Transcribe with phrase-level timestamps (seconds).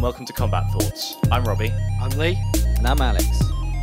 [0.00, 1.18] and welcome to Combat Thoughts.
[1.30, 1.70] I'm Robbie.
[2.00, 2.38] I'm Lee.
[2.78, 3.26] And I'm Alex.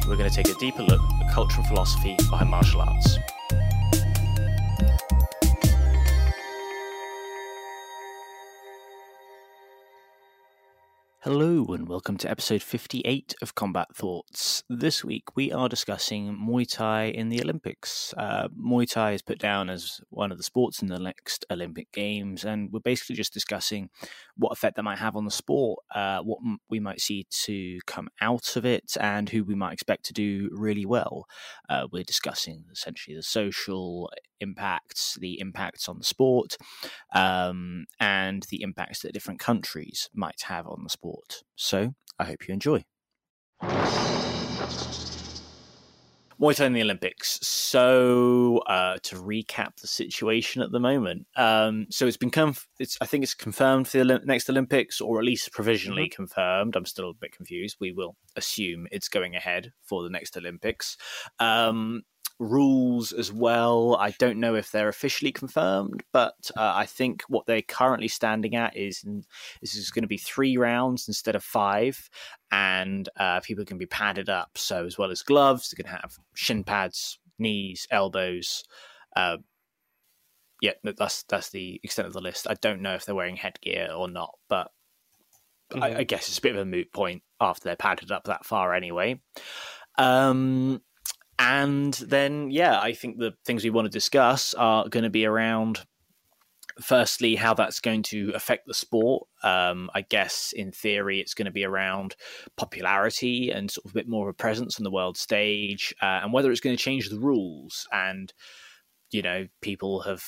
[0.07, 3.19] We're going to take a deeper look at culture and philosophy behind martial arts.
[11.29, 14.63] Hello, and welcome to episode 58 of Combat Thoughts.
[14.69, 18.13] This week we are discussing Muay Thai in the Olympics.
[18.15, 21.91] Uh, Muay Thai is put down as one of the sports in the next Olympic
[21.91, 23.89] Games, and we're basically just discussing
[24.37, 28.07] what effect that might have on the sport, uh, what we might see to come
[28.21, 31.25] out of it, and who we might expect to do really well.
[31.67, 36.57] Uh, we're discussing essentially the social impacts, the impacts on the sport,
[37.13, 41.43] um, and the impacts that different countries might have on the sport.
[41.55, 42.85] So I hope you enjoy.
[46.39, 47.39] Muay Thai in the Olympics.
[47.41, 52.97] So uh, to recap the situation at the moment, um, so it's been conf- it's
[53.01, 56.15] I think it's confirmed for the Olymp- next Olympics, or at least provisionally mm-hmm.
[56.15, 56.75] confirmed.
[56.75, 57.77] I'm still a bit confused.
[57.79, 60.97] We will assume it's going ahead for the next Olympics.
[61.39, 62.03] Um,
[62.39, 63.95] rules as well.
[63.99, 68.55] I don't know if they're officially confirmed, but uh, I think what they're currently standing
[68.55, 69.03] at is
[69.61, 72.09] this is going to be three rounds instead of five,
[72.51, 74.51] and uh, people can be padded up.
[74.55, 78.63] So as well as gloves, they can have shin pads, knees, elbows.
[79.15, 79.37] Uh,
[80.61, 82.47] yeah, that's that's the extent of the list.
[82.49, 84.71] I don't know if they're wearing headgear or not, but
[85.71, 85.83] mm-hmm.
[85.83, 88.45] I, I, guess it's a bit of a moot point after they're padded up that
[88.45, 89.19] far anyway.
[89.99, 90.81] Um,
[91.39, 95.25] and then, yeah, I think the things we want to discuss are going to be
[95.25, 95.85] around
[96.81, 99.27] firstly how that's going to affect the sport.
[99.43, 102.15] Um, i guess in theory it's going to be around
[102.55, 106.21] popularity and sort of a bit more of a presence on the world stage uh,
[106.23, 107.87] and whether it's going to change the rules.
[107.91, 108.33] And
[109.11, 110.23] you know people have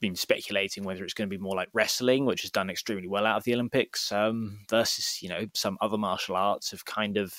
[0.00, 3.26] been speculating whether it's going to be more like wrestling which has done extremely well
[3.26, 7.34] out of the olympics um, versus you know some other martial arts have kind of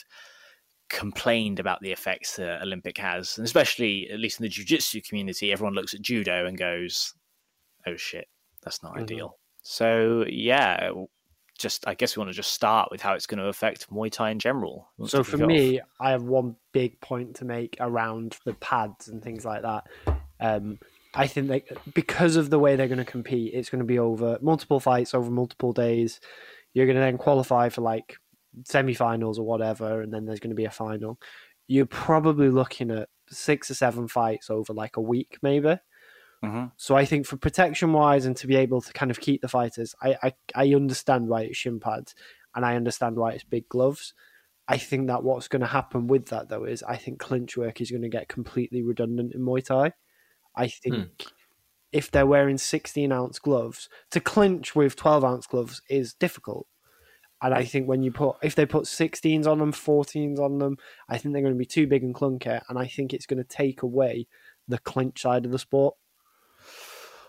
[0.91, 5.51] complained about the effects that Olympic has, and especially at least in the jiu-jitsu community,
[5.51, 7.13] everyone looks at judo and goes,
[7.87, 8.27] "Oh shit,
[8.63, 9.03] that's not mm-hmm.
[9.03, 10.91] ideal." So yeah,
[11.57, 14.11] just I guess we want to just start with how it's going to affect Muay
[14.11, 14.91] Thai in general.
[15.05, 15.87] So for me, off.
[15.99, 19.87] I have one big point to make around the pads and things like that.
[20.39, 20.79] Um,
[21.13, 23.99] I think that because of the way they're going to compete, it's going to be
[23.99, 26.19] over multiple fights over multiple days.
[26.73, 28.17] You're going to then qualify for like
[28.65, 31.19] semi-finals or whatever, and then there's going to be a final.
[31.67, 35.77] You're probably looking at six or seven fights over like a week, maybe.
[36.43, 36.65] Mm-hmm.
[36.75, 39.47] So I think for protection wise and to be able to kind of keep the
[39.47, 42.15] fighters, I, I, I understand why it's shin pads
[42.55, 44.13] and I understand why it's big gloves.
[44.67, 47.81] I think that what's going to happen with that though is I think clinch work
[47.81, 49.93] is going to get completely redundant in Muay Thai.
[50.55, 51.27] I think hmm.
[51.91, 56.67] if they're wearing 16 ounce gloves, to clinch with 12 ounce gloves is difficult.
[57.41, 60.77] And I think when you put, if they put 16s on them, 14s on them,
[61.09, 62.61] I think they're going to be too big and clunky.
[62.69, 64.27] And I think it's going to take away
[64.67, 65.95] the clinch side of the sport.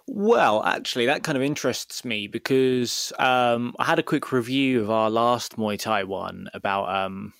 [0.06, 4.90] Well, actually, that kind of interests me because um, I had a quick review of
[4.90, 7.32] our last Muay Thai one about um,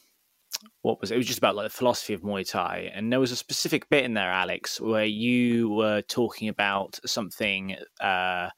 [0.83, 1.15] what was it?
[1.15, 3.89] It was just about like the philosophy of Muay Thai, and there was a specific
[3.91, 7.77] bit in there, Alex, where you were talking about something.
[8.01, 8.49] Uh,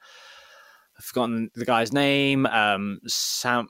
[0.96, 2.46] I've forgotten the guy's name.
[2.46, 3.68] Um, Sam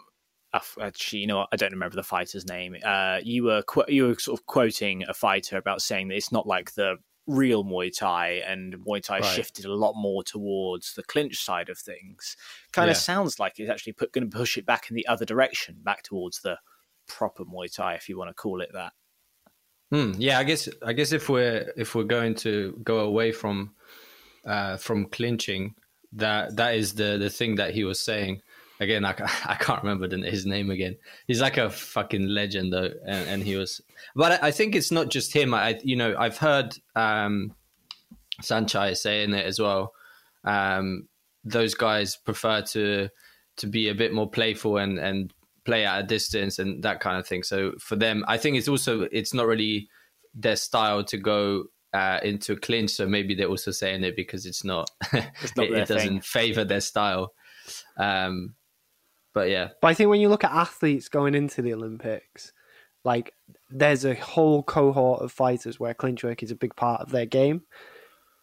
[0.80, 1.46] actually, you know.
[1.52, 2.76] I don't remember the fighter's name.
[2.84, 6.32] Uh, you were qu- you were sort of quoting a fighter about saying that it's
[6.32, 9.34] not like the real Muay Thai, and Muay Thai right.
[9.34, 12.36] shifted a lot more towards the clinch side of things.
[12.72, 13.00] Kind of yeah.
[13.00, 16.40] sounds like it's actually going to push it back in the other direction, back towards
[16.40, 16.58] the
[17.06, 18.92] proper Muay Thai, if you want to call it that.
[19.90, 20.12] Hmm.
[20.18, 23.74] Yeah, I guess I guess if we're if we're going to go away from
[24.44, 25.74] uh, from clinching,
[26.12, 28.40] that that is the the thing that he was saying
[28.80, 29.10] again, I,
[29.46, 30.96] I can't remember his name again.
[31.26, 33.80] He's like a fucking legend though, and, and he was.
[34.14, 35.54] But I, think it's not just him.
[35.54, 37.54] I, you know, I've heard um,
[38.42, 39.92] Saenchai saying it as well.
[40.44, 41.08] Um,
[41.44, 43.08] those guys prefer to
[43.56, 45.32] to be a bit more playful and and
[45.64, 47.42] play at a distance and that kind of thing.
[47.42, 49.88] So for them, I think it's also it's not really
[50.34, 52.90] their style to go uh, into a clinch.
[52.90, 56.64] So maybe they're also saying it because it's not, it's not it, it, doesn't favor
[56.64, 57.32] their style.
[57.96, 58.54] Um,
[59.34, 59.70] but yeah.
[59.82, 62.52] But I think when you look at athletes going into the Olympics,
[63.04, 63.34] like
[63.70, 67.26] there's a whole cohort of fighters where clinch work is a big part of their
[67.26, 67.62] game.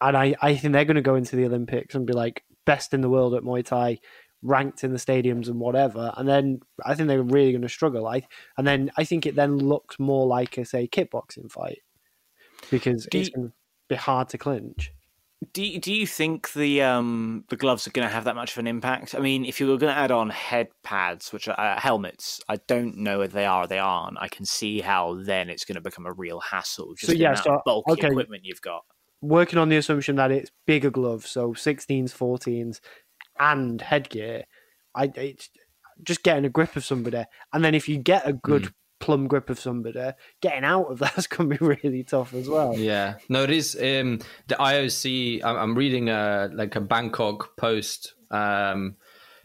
[0.00, 2.92] And I, I think they're going to go into the Olympics and be like best
[2.94, 3.98] in the world at Muay Thai,
[4.42, 6.12] ranked in the stadiums and whatever.
[6.16, 8.06] And then I think they're really going to struggle.
[8.06, 8.26] I,
[8.58, 11.78] and then I think it then looks more like a, say, kickboxing fight
[12.70, 13.34] because Do it's you...
[13.34, 13.54] going to
[13.88, 14.92] be hard to clinch.
[15.52, 18.52] Do you, do you think the um the gloves are going to have that much
[18.52, 19.14] of an impact?
[19.14, 22.40] I mean, if you were going to add on head pads, which are uh, helmets,
[22.48, 24.18] I don't know if they are or they aren't.
[24.20, 26.94] I can see how then it's going to become a real hassle.
[26.94, 28.06] Just So, yeah, so- bulky okay.
[28.08, 28.82] equipment you've got.
[29.20, 32.80] Working on the assumption that it's bigger gloves, so 16s, 14s,
[33.38, 34.44] and headgear.
[34.94, 35.48] I it's
[36.02, 38.72] just getting a grip of somebody, and then if you get a good Mm.
[39.02, 42.74] Plumb grip of somebody, getting out of that's going to be really tough as well.
[42.74, 43.74] Yeah, no, it is.
[43.74, 45.44] Um, the IOC.
[45.44, 48.14] I'm, reading a like a Bangkok post.
[48.30, 48.96] Um,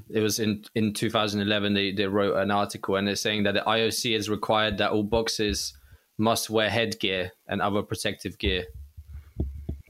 [0.09, 1.73] it was in in 2011.
[1.73, 5.03] They they wrote an article and they're saying that the IOC has required that all
[5.03, 5.73] boxes
[6.17, 8.65] must wear headgear and other protective gear.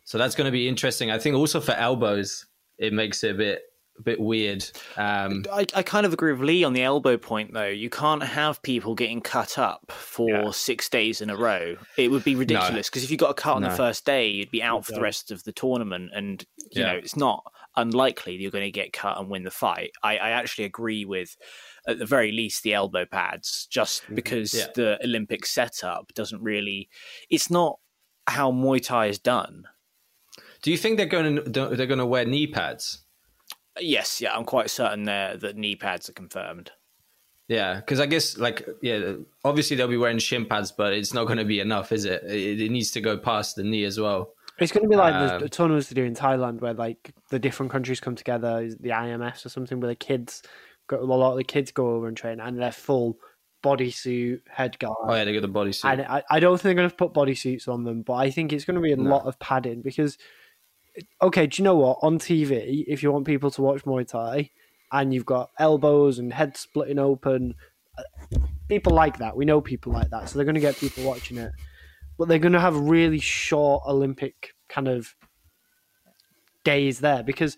[0.06, 1.12] So that's going to be interesting.
[1.12, 2.46] I think also for elbows,
[2.78, 3.62] it makes it a bit
[3.98, 4.64] a bit weird.
[4.96, 7.66] Um, I, I kind of agree with Lee on the elbow point, though.
[7.68, 10.52] You can't have people getting cut up for Yeah.
[10.52, 11.76] six days in a row.
[11.98, 13.70] It would be ridiculous because if you got a cut on No.
[13.70, 16.12] the first day, you'd be out for the rest of the tournament.
[16.14, 16.92] And, you Yeah.
[16.94, 17.44] know, it's not
[17.76, 19.92] unlikely that you're going to get cut and win the fight.
[20.04, 21.36] I, I actually agree with,
[21.88, 24.68] at the very least, the elbow pads, just because Yeah.
[24.76, 26.90] the Olympic setup doesn't really.
[27.30, 27.80] It's not
[28.28, 29.64] how Muay Thai is done.
[30.64, 31.42] do you think they're going to
[31.76, 33.06] they're going to wear knee pads?
[33.80, 36.72] Yes, yeah, I'm quite certain there that knee pads are confirmed.
[37.48, 39.14] Yeah, because I guess like yeah,
[39.46, 42.24] obviously they'll be wearing shin pads, but it's not going to be enough, is it?
[42.24, 42.62] it?
[42.62, 44.34] It needs to go past the knee as well.
[44.60, 47.14] It's going to be like Um, the, the tournaments they do in Thailand, where like
[47.30, 50.44] the different countries come together, is the IMFs or something, where the kids,
[50.88, 53.18] go, a lot of the kids go over and train, and they're full
[53.64, 54.96] bodysuit, head guard.
[55.08, 55.92] Oh yeah, they got the bodysuit.
[55.92, 58.52] And I, I don't think they're going to put bodysuits on them, but I think
[58.52, 59.10] it's going to be a No.
[59.10, 60.18] lot of padding because,
[61.22, 62.00] okay, do you know what?
[62.02, 64.50] On TV, if you want people to watch Muay Thai
[64.92, 67.56] and you've got elbows and head splitting open,
[67.98, 69.36] uh, people like that.
[69.36, 70.30] We know people like that.
[70.30, 71.52] So they're going to get people watching it.
[72.18, 75.16] But they're going to have really short Olympic kind of
[76.64, 77.58] days there because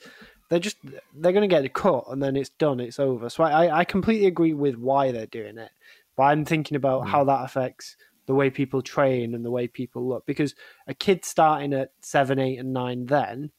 [0.50, 0.78] they're just
[1.16, 3.84] they're going to get a cut and then it's done it's over so I, I
[3.84, 5.72] completely agree with why they're doing it
[6.16, 7.96] but i'm thinking about how that affects
[8.30, 10.54] the way people train and the way people look because
[10.86, 13.50] a kid starting at 7 8 and 9 then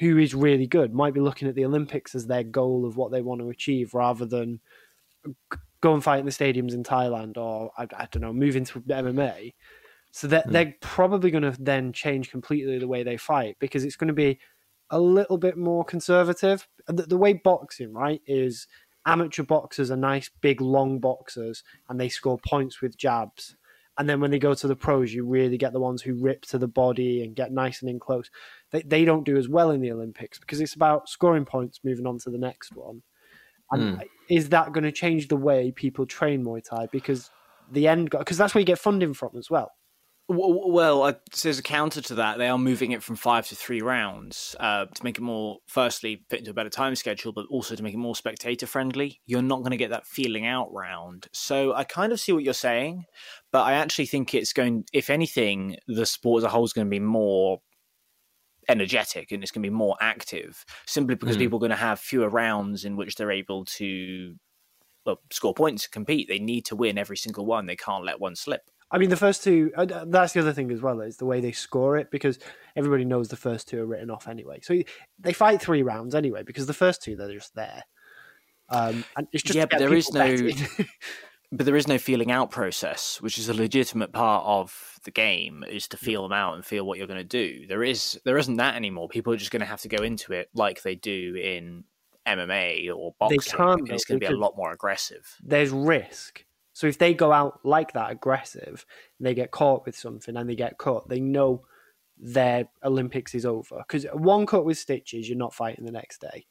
[0.00, 3.10] who is really good might be looking at the olympics as their goal of what
[3.10, 4.60] they want to achieve rather than
[5.80, 8.80] go and fight in the stadiums in thailand or i, I don't know move into
[8.80, 9.54] mma
[10.10, 10.52] so that hmm.
[10.52, 14.14] they're probably going to then change completely the way they fight because it's going to
[14.14, 14.38] be
[14.90, 16.68] a little bit more conservative.
[16.86, 18.66] The, the way boxing, right, is
[19.06, 23.56] amateur boxers are nice, big, long boxers, and they score points with jabs.
[23.98, 26.42] And then when they go to the pros, you really get the ones who rip
[26.46, 28.30] to the body and get nice and in close.
[28.70, 32.06] They, they don't do as well in the Olympics because it's about scoring points, moving
[32.06, 33.02] on to the next one.
[33.70, 34.02] And hmm.
[34.28, 36.88] is that going to change the way people train Muay Thai?
[36.90, 37.30] Because
[37.70, 39.72] the end, because that's where you get funding from as well.
[40.34, 43.54] Well, I, so as a counter to that, they are moving it from five to
[43.54, 47.46] three rounds uh, to make it more, firstly, fit into a better time schedule, but
[47.50, 49.20] also to make it more spectator friendly.
[49.26, 51.26] You're not going to get that feeling out round.
[51.32, 53.04] So I kind of see what you're saying,
[53.50, 56.86] but I actually think it's going, if anything, the sport as a whole is going
[56.86, 57.60] to be more
[58.68, 61.40] energetic and it's going to be more active simply because Mm.
[61.40, 64.36] people are going to have fewer rounds in which they're able to
[65.04, 66.28] well, score points, compete.
[66.28, 67.66] They need to win every single one.
[67.66, 68.62] They can't let one slip.
[68.92, 71.40] I mean, the first two, uh, that's the other thing as well, is the way
[71.40, 72.38] they score it because
[72.76, 74.60] everybody knows the first two are written off anyway.
[74.62, 74.80] So
[75.18, 77.82] they fight three rounds anyway because the first two, they're just there.
[78.68, 80.36] Um, and it's just Yeah, but there is no-
[81.52, 85.64] but there is no feeling out process, which is a legitimate part of the game,
[85.68, 87.66] is to feel them out and feel what you're going to do.
[87.66, 89.08] There is there isn't that anymore.
[89.08, 91.84] People are just going to have to go into it like they do in
[92.26, 95.36] MMA or They boxing, can't, it's going to be a lot more aggressive.
[95.42, 96.44] There's risk.
[96.82, 98.84] So if they go out like that, aggressive,
[99.20, 101.62] and they get caught with something and they get cut, they know
[102.18, 103.76] their Olympics is over.
[103.86, 106.44] Because one cut with stitches, you're not fighting the next day.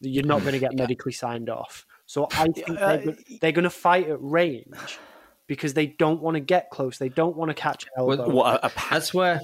[0.00, 1.86] You're not going to get medically signed off.
[2.04, 4.98] So I think Uh, they're, they're going to fight at range
[5.46, 6.98] because they don't want to get close.
[6.98, 8.28] They don't want to catch elbow.
[8.28, 9.40] What a, a pa- That's where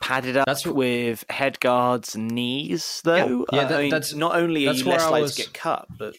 [0.00, 3.44] padded up That's what- with head guards knees, though.
[3.52, 5.22] Yeah, Uh, that- I mean, that's- not only are that's you where less I likely
[5.22, 6.14] was- to get cut, but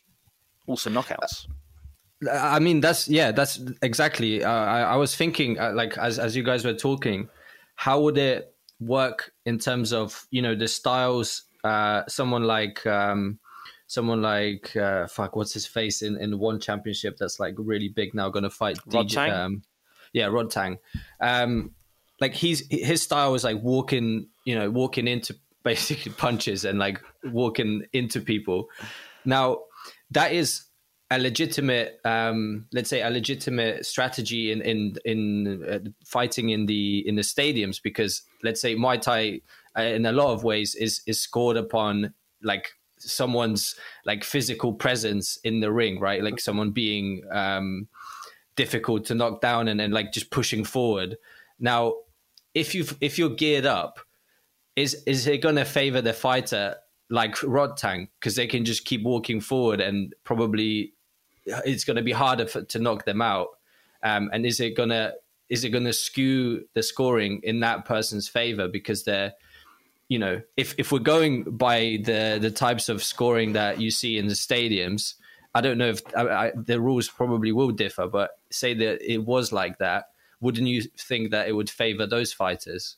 [0.68, 1.48] also knockouts.
[2.32, 4.44] I mean, that's yeah, that's exactly.
[4.44, 7.30] Uh, I, I was thinking, uh, like as as you guys were talking,
[7.76, 11.44] how would it work in terms of you know the styles?
[11.64, 13.40] Uh, someone like um,
[13.88, 18.14] someone like uh, fuck, what's his face in in one championship that's like really big
[18.14, 19.32] now, going to fight Rod DJ, Tang?
[19.32, 19.64] um,
[20.14, 20.80] yeah, Rodtang.
[21.20, 21.72] Um,
[22.22, 27.02] like he's his style is like walking, you know, walking into basically punches and like
[27.24, 28.70] walking into people.
[29.26, 29.64] Now
[30.12, 30.66] that is
[31.16, 37.08] a legitimate, um, let's say, a legitimate strategy in in in uh, fighting in the
[37.08, 39.42] in the stadiums because let's say Muay Thai
[39.78, 45.38] uh, in a lot of ways is is scored upon like someone's like physical presence
[45.44, 46.24] in the ring, right?
[46.24, 47.88] Like someone being um,
[48.56, 51.18] difficult to knock down and then like just pushing forward.
[51.60, 51.96] Now,
[52.54, 54.00] if you if you're geared up,
[54.76, 56.76] is is it going to favor the fighter
[57.10, 60.95] like Rodtang because they can just keep walking forward and probably
[61.46, 63.50] it's going to be harder for, to knock them out?
[64.04, 65.14] Um, and is it gonna
[65.50, 69.34] is it gonna skew the scoring in that person's favor because they're
[70.08, 74.18] you know, if if we're going by the the types of scoring that you see
[74.18, 75.16] in the stadiums,
[75.54, 79.20] I don't know if I, I, the rules probably will differ, but say that it
[79.20, 80.10] was like that,
[80.40, 82.98] wouldn't you think that it would favor those fighters?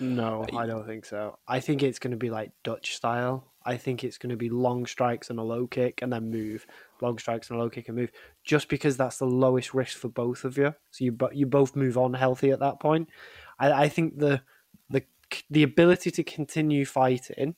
[0.00, 1.38] No, I don't think so.
[1.46, 3.44] I think it's going to be like Dutch style.
[3.64, 6.66] I think it's going to be long strikes and a low kick and then move,
[7.02, 8.10] long strikes and a low kick and move,
[8.44, 10.74] just because that's the lowest risk for both of you.
[10.90, 13.08] So you you both move on healthy at that point.
[13.58, 14.42] I, I think the
[15.50, 17.56] the ability to continue fighting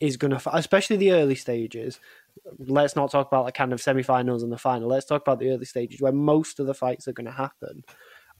[0.00, 1.98] is going to, especially the early stages.
[2.58, 4.88] Let's not talk about the kind of semi-finals and the final.
[4.88, 7.82] Let's talk about the early stages where most of the fights are going to happen.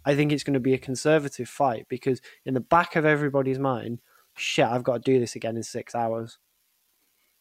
[0.05, 3.59] I think it's going to be a conservative fight because in the back of everybody's
[3.59, 4.01] mind,
[4.37, 6.39] shit, I've got to do this again in six hours.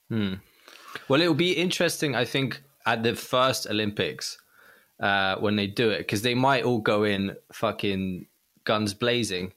[0.10, 0.36] Hmm.
[1.08, 4.40] Well, it'll be interesting, I think, at the first Olympics
[5.00, 8.26] uh, when they do it because they might all go in fucking
[8.64, 9.54] guns blazing.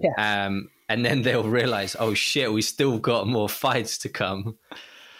[0.00, 0.46] Yeah.
[0.46, 4.58] Um, and then they'll realize, oh shit, we still got more fights to come.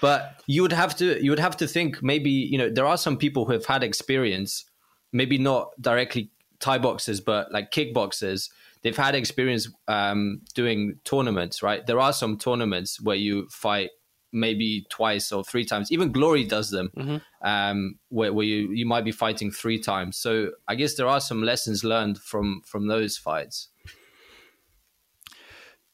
[0.03, 2.99] But you would have to you would have to think maybe you know there are
[2.99, 4.65] some people who have had experience,
[5.13, 8.51] maybe not directly Thai boxers, but like kickboxers.
[8.83, 11.87] They've had experience um, doing tournaments, right?
[11.87, 13.91] There are some tournaments where you fight
[14.33, 15.93] maybe twice or three times.
[15.93, 17.17] Even Glory does them, mm-hmm.
[17.47, 20.17] um, where, where you you might be fighting three times.
[20.17, 23.69] So I guess there are some lessons learned from from those fights.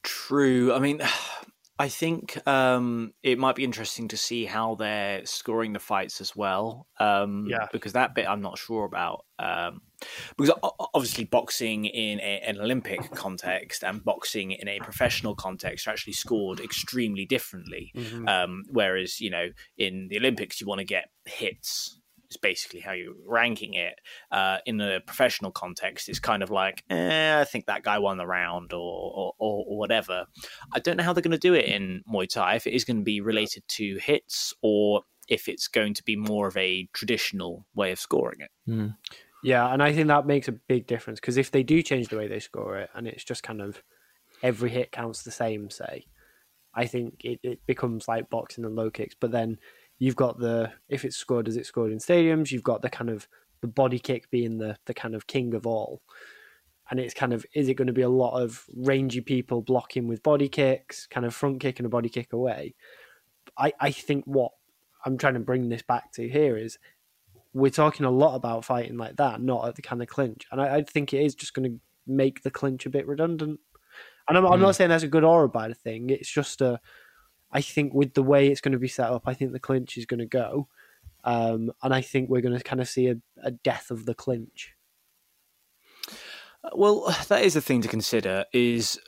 [0.02, 0.72] True.
[0.72, 1.02] I mean,
[1.80, 6.34] I think um, it might be interesting to see how they're scoring the fights as
[6.34, 6.88] well.
[6.98, 7.66] Um, yeah.
[7.72, 9.24] Because that bit I'm not sure about.
[9.38, 9.82] Um,
[10.36, 10.52] because
[10.94, 16.12] obviously, boxing in a, an Olympic context and boxing in a professional context are actually
[16.14, 17.92] scored extremely differently.
[17.96, 18.26] Mm-hmm.
[18.26, 21.97] Um, whereas, you know, in the Olympics, you want to get hits
[22.30, 23.94] is basically how you're ranking it.
[24.30, 28.18] Uh, in a professional context, it's kind of like, eh, I think that guy won
[28.18, 30.26] the round or, or, or whatever.
[30.72, 32.84] I don't know how they're going to do it in Muay Thai, if it is
[32.84, 36.88] going to be related to hits or if it's going to be more of a
[36.92, 38.50] traditional way of scoring it.
[38.68, 38.96] Mm.
[39.44, 42.16] Yeah, and I think that makes a big difference because if they do change the
[42.16, 43.82] way they score it and it's just kind of
[44.42, 46.06] every hit counts the same, say,
[46.74, 49.14] I think it, it becomes like boxing and low kicks.
[49.18, 49.58] But then
[49.98, 53.10] you've got the if it's scored as it's scored in stadiums, you've got the kind
[53.10, 53.28] of
[53.60, 56.02] the body kick being the the kind of king of all.
[56.90, 60.08] And it's kind of is it going to be a lot of rangy people blocking
[60.08, 62.74] with body kicks, kind of front kick and a body kick away?
[63.56, 64.52] I, I think what
[65.04, 66.78] I'm trying to bring this back to here is
[67.52, 70.46] we're talking a lot about fighting like that, not at the kind of clinch.
[70.50, 73.60] And I, I think it is just going to make the clinch a bit redundant.
[74.28, 74.52] And I'm, mm.
[74.52, 74.72] I'm not hmm.
[74.72, 76.10] saying that's a good or a bad thing.
[76.10, 76.80] It's just a
[77.50, 79.96] I think with the way it's going to be set up, I think the clinch
[79.96, 80.68] is going to go.
[81.24, 84.14] Um, and I think we're going to kind of see a, a death of the
[84.14, 84.74] clinch.
[86.74, 88.44] Well, that is a thing to consider.
[88.52, 88.98] Is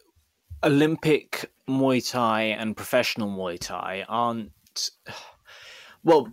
[0.63, 4.53] Olympic Muay Thai and professional Muay Thai aren't
[6.05, 6.33] well.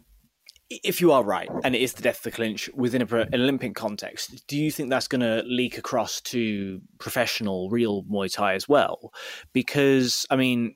[0.69, 3.35] If you are right, and it is the death of the clinch within a, an
[3.35, 8.55] Olympic context, do you think that's going to leak across to professional, real Muay Thai
[8.55, 9.13] as well?
[9.53, 10.75] Because I mean,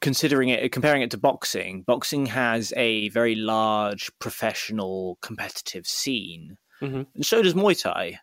[0.00, 7.02] considering it, comparing it to boxing, boxing has a very large professional competitive scene, mm-hmm.
[7.14, 8.20] and so does Muay Thai.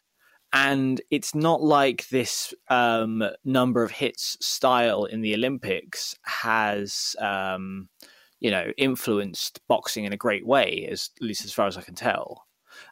[0.54, 7.90] And it's not like this um, number of hits style in the Olympics has, um,
[8.40, 11.82] you know, influenced boxing in a great way, as at least as far as I
[11.82, 12.48] can tell.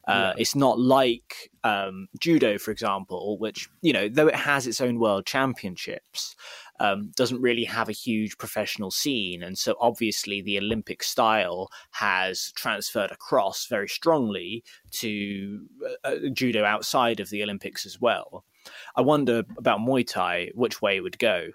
[0.08, 0.42] Uh, yeah.
[0.42, 5.00] It's not like um, judo, for example, which you know, though it has its own
[5.00, 6.36] world championships,
[6.80, 9.44] um, doesn't really have a huge professional scene.
[9.44, 15.66] And so obviously the Olympic style has transferred across very strongly to
[16.04, 18.44] uh, uh, judo outside of the Olympics as well.
[18.96, 21.50] I wonder about Muay Thai, which way it would go.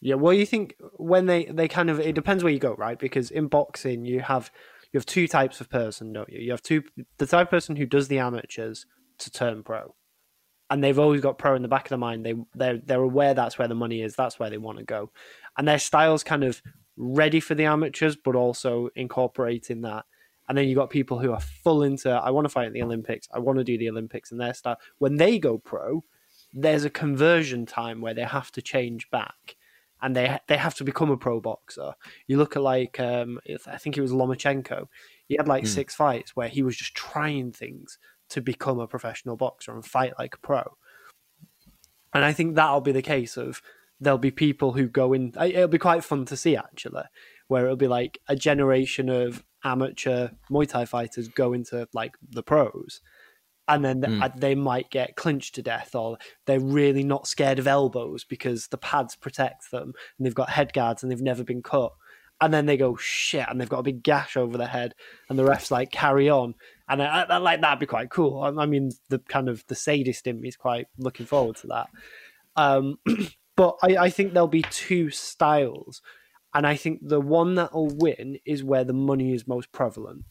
[0.00, 2.98] Yeah, well, you think when they, they kind of it depends where you go, right?
[2.98, 4.50] Because in boxing you have
[4.92, 6.40] you have two types of person, don't you?
[6.40, 6.82] You have two
[7.18, 8.86] the type of person who does the amateurs
[9.18, 9.94] to turn pro,
[10.70, 12.24] and they've always got pro in the back of their mind.
[12.24, 14.14] They they're they're aware that's where the money is.
[14.14, 15.10] That's where they want to go,
[15.56, 16.62] and their style's kind of
[16.96, 20.04] ready for the amateurs, but also incorporating that.
[20.48, 22.82] And then you've got people who are full into I want to fight at the
[22.82, 23.28] Olympics.
[23.32, 26.04] I want to do the Olympics, and their style when they go pro,
[26.52, 29.56] there's a conversion time where they have to change back
[30.02, 31.94] and they they have to become a pro boxer.
[32.26, 34.86] You look at like um, I think it was Lomachenko.
[35.28, 35.68] He had like Mm.
[35.68, 37.98] six fights where he was just trying things
[38.30, 40.76] to become a professional boxer and fight like a pro.
[42.12, 43.60] And I think that'll be the case of
[44.00, 45.32] there'll be people who go in.
[45.40, 47.04] It'll be quite fun to see actually,
[47.48, 52.42] where it'll be like a generation of amateur Muay Thai fighters go into like the
[52.42, 53.00] pros,
[53.68, 54.40] and then Mm.
[54.40, 58.78] they might get clinched to death, or they're really not scared of elbows because the
[58.78, 61.92] pads protect them, and they've got head guards and they've never been cut.
[62.40, 64.94] And then they go shit, and they've got a big gash over their head,
[65.28, 66.54] and the refs like carry on,
[66.88, 68.40] and I, I, like that'd be quite cool.
[68.42, 71.66] I, I mean, the kind of the sadist in me is quite looking forward to
[71.68, 71.88] that.
[72.56, 72.98] Um,
[73.56, 76.00] but I, I think there'll be two styles,
[76.54, 80.24] and I think the one that'll win is where the money is most prevalent.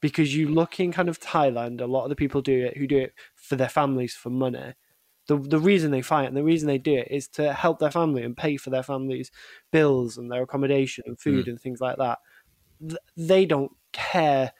[0.00, 2.86] Because you look in kind of Thailand, a lot of the people do it who
[2.86, 4.72] do it for their families for money.
[5.26, 7.90] The the reason they fight and the reason they do it is to help their
[7.90, 9.30] family and pay for their family's
[9.70, 12.18] bills and their accommodation and food and things like that.
[12.80, 14.52] Th- They don't care.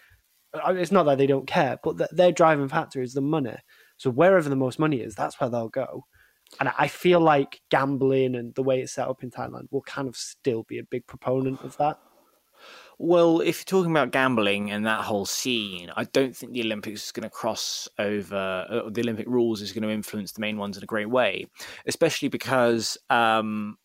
[0.54, 3.56] It's not that they don't care, but th- their driving factor is the money.
[3.96, 6.06] So wherever the most money is, that's where they'll go.
[6.58, 10.08] And I feel like gambling and the way it's set up in Thailand will kind
[10.08, 11.98] of still be a big proponent of that.
[12.98, 17.06] Well, if you're talking about gambling and that whole scene, I don't think the Olympics
[17.06, 18.66] is going to cross over.
[18.68, 21.46] Uh, the Olympic rules is going to influence the main ones in a great way,
[21.86, 23.78] especially because, um,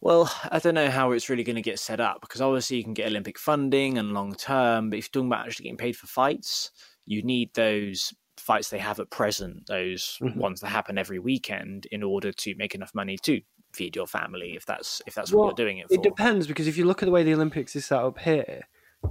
[0.00, 2.84] well, I don't know how it's really going to get set up because obviously you
[2.84, 5.96] can get Olympic funding and long term, but if you're talking about actually getting paid
[5.96, 6.70] for fights,
[7.06, 10.40] you need those fights they have at present, those Mhm.
[10.40, 13.40] ones that happen every weekend, in order to make enough money to
[13.74, 15.90] feed your family if that's if that's Well, what you're doing it for.
[15.90, 18.62] It depends because if you look at the way the Olympics is set up here,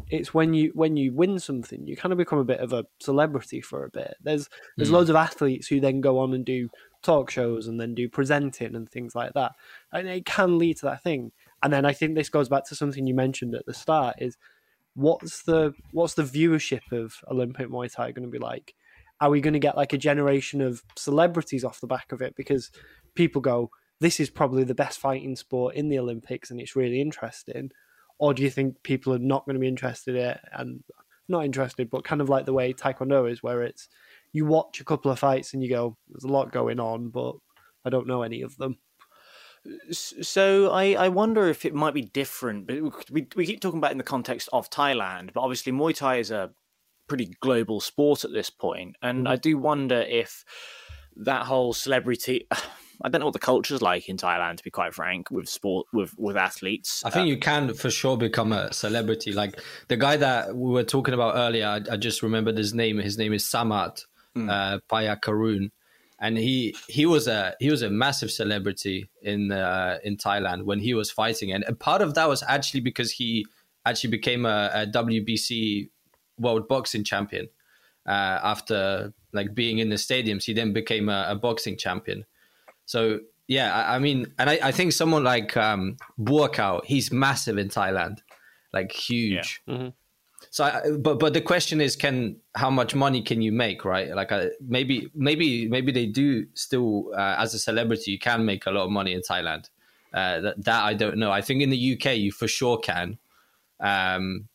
[0.09, 2.85] it's when you when you win something, you kind of become a bit of a
[3.01, 4.15] celebrity for a bit.
[4.21, 4.91] There's there's Mm.
[4.91, 6.69] loads of athletes who then go on and do
[7.01, 9.53] talk shows and then do presenting and things like that,
[9.91, 11.31] and it can lead to that thing.
[11.61, 14.37] And then I think this goes back to something you mentioned at the start: is
[14.95, 18.75] what's the what's the viewership of Olympic Muay Thai going to be like?
[19.21, 22.35] Are we going to get like a generation of celebrities off the back of it
[22.37, 22.71] because
[23.15, 27.01] people go, this is probably the best fighting sport in the Olympics and it's really
[27.01, 27.71] interesting?
[28.17, 30.83] Or do you think people are not going to be interested in it and
[31.27, 33.87] not interested, but kind of like the way Taekwondo is, where it's
[34.31, 37.35] you watch a couple of fights and you go, there's a lot going on, but
[37.85, 38.77] I don't know any of them.
[39.91, 42.67] So I, I wonder if it might be different.
[42.67, 45.95] But we we keep talking about it in the context of Thailand, but obviously Muay
[45.95, 46.51] Thai is a
[47.07, 49.41] pretty global sport at this point, and I mm-hmm.
[49.41, 50.45] do wonder if
[51.17, 52.47] that whole celebrity.
[53.01, 55.87] I don't know what the culture's like in Thailand, to be quite frank, with sport
[55.93, 57.01] with with athletes.
[57.05, 59.31] I think uh, you can for sure become a celebrity.
[59.31, 62.97] Like the guy that we were talking about earlier, I, I just remembered his name.
[62.97, 64.03] His name is Samart
[64.47, 65.71] uh, Payakaroon,
[66.19, 70.79] and he he was a he was a massive celebrity in uh, in Thailand when
[70.79, 73.45] he was fighting, and, and part of that was actually because he
[73.85, 75.89] actually became a, a WBC
[76.37, 77.49] World Boxing Champion
[78.05, 80.43] uh, after like being in the stadiums.
[80.43, 82.25] He then became a, a boxing champion.
[82.85, 87.57] So yeah, I, I mean, and I, I think someone like um, Buakau, he's massive
[87.57, 88.19] in Thailand,
[88.73, 89.61] like huge.
[89.67, 89.93] Mhm.
[90.51, 94.09] So, I, but but the question is, can how much money can you make, right?
[94.15, 98.65] Like uh, maybe maybe maybe they do still uh, as a celebrity, you can make
[98.65, 99.69] a lot of money in Thailand.
[100.11, 101.31] Uh, that, that I don't know.
[101.31, 103.19] I think in the UK you for sure can,
[103.79, 104.49] um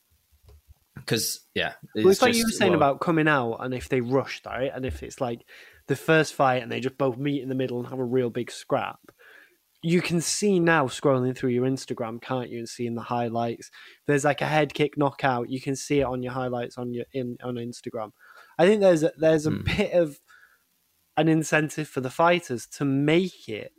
[0.97, 4.01] because yeah, Well, it's like you were saying well, about coming out and if they
[4.01, 4.71] rushed, right?
[4.75, 5.45] And if it's like
[5.87, 8.31] the first fight and they just both meet in the middle and have a real
[8.31, 8.99] big scrap.
[9.87, 12.59] You can see now scrolling through your Instagram, can't you?
[12.61, 13.71] And seeing the highlights.
[14.07, 15.51] There's like a head kick knockout.
[15.51, 18.13] You can see it on your highlights on your in on Instagram.
[18.59, 19.63] I think there's a, there's a Hmm.
[19.63, 20.19] bit of
[21.19, 23.73] an incentive for the fighters to make it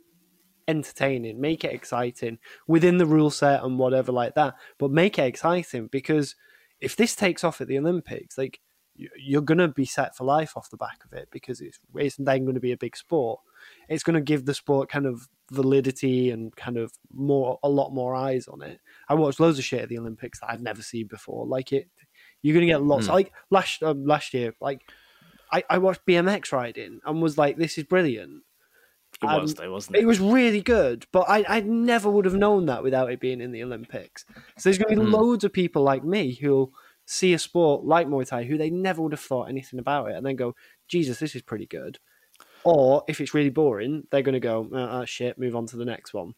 [0.68, 2.38] entertaining, make it exciting
[2.68, 4.54] within the rule set and whatever like that.
[4.78, 6.36] But make it exciting because
[6.80, 8.60] if this takes off at the Olympics, like
[8.94, 12.16] you're going to be set for life off the back of it because it's it's
[12.16, 13.40] then going to be a big sport.
[13.88, 17.92] It's going to give the sport kind of validity and kind of more a lot
[17.92, 18.80] more eyes on it.
[19.08, 21.46] I watched loads of shit at the Olympics that I'd never seen before.
[21.46, 21.88] Like it,
[22.42, 23.06] you're going to get lots.
[23.06, 23.12] Hmm.
[23.12, 24.80] Like last um, last year, like
[25.52, 28.42] I, I watched BMX riding and was like, this is brilliant.
[29.22, 30.02] it was um, though, wasn't it?
[30.02, 33.40] It was really good, but I, I never would have known that without it being
[33.40, 34.24] in the Olympics.
[34.58, 35.14] So there's going to be Mm.
[35.14, 36.72] loads of people like me who'll
[37.06, 40.16] see a sport like Muay Thai who they never would have thought anything about it
[40.16, 40.56] and then go,
[40.88, 42.00] Jesus, this is pretty good.
[42.66, 45.84] Or if it's really boring, they're going to go, oh, shit, move on to the
[45.84, 46.34] next one.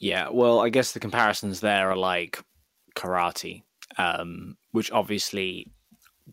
[0.00, 2.42] Yeah, well, I guess the comparisons there are like
[2.96, 3.62] karate,
[3.98, 5.70] um, which obviously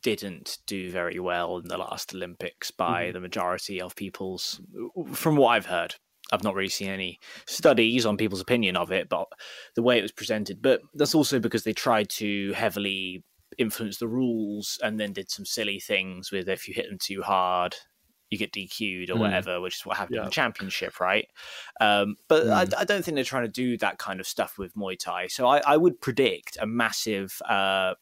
[0.01, 3.13] didn't do very well in the last Olympics by Mhm.
[3.13, 4.59] the majority of people's,
[5.13, 5.95] from what I've heard.
[6.31, 9.27] I've not really seen any studies on people's opinion of it, but
[9.75, 10.61] the way it was presented.
[10.61, 13.23] But that's also because they tried to heavily
[13.57, 17.21] influence the rules and then did some silly things with if you hit them too
[17.21, 17.75] hard,
[18.29, 19.19] you get DQ'd or Mm.
[19.19, 21.27] whatever, which is what happened in the championship, right?
[21.79, 22.73] Um, but I, Mm.
[22.79, 25.27] I don't think they're trying to do that kind of stuff with Muay Thai.
[25.27, 27.93] So I, I would predict a massive uh,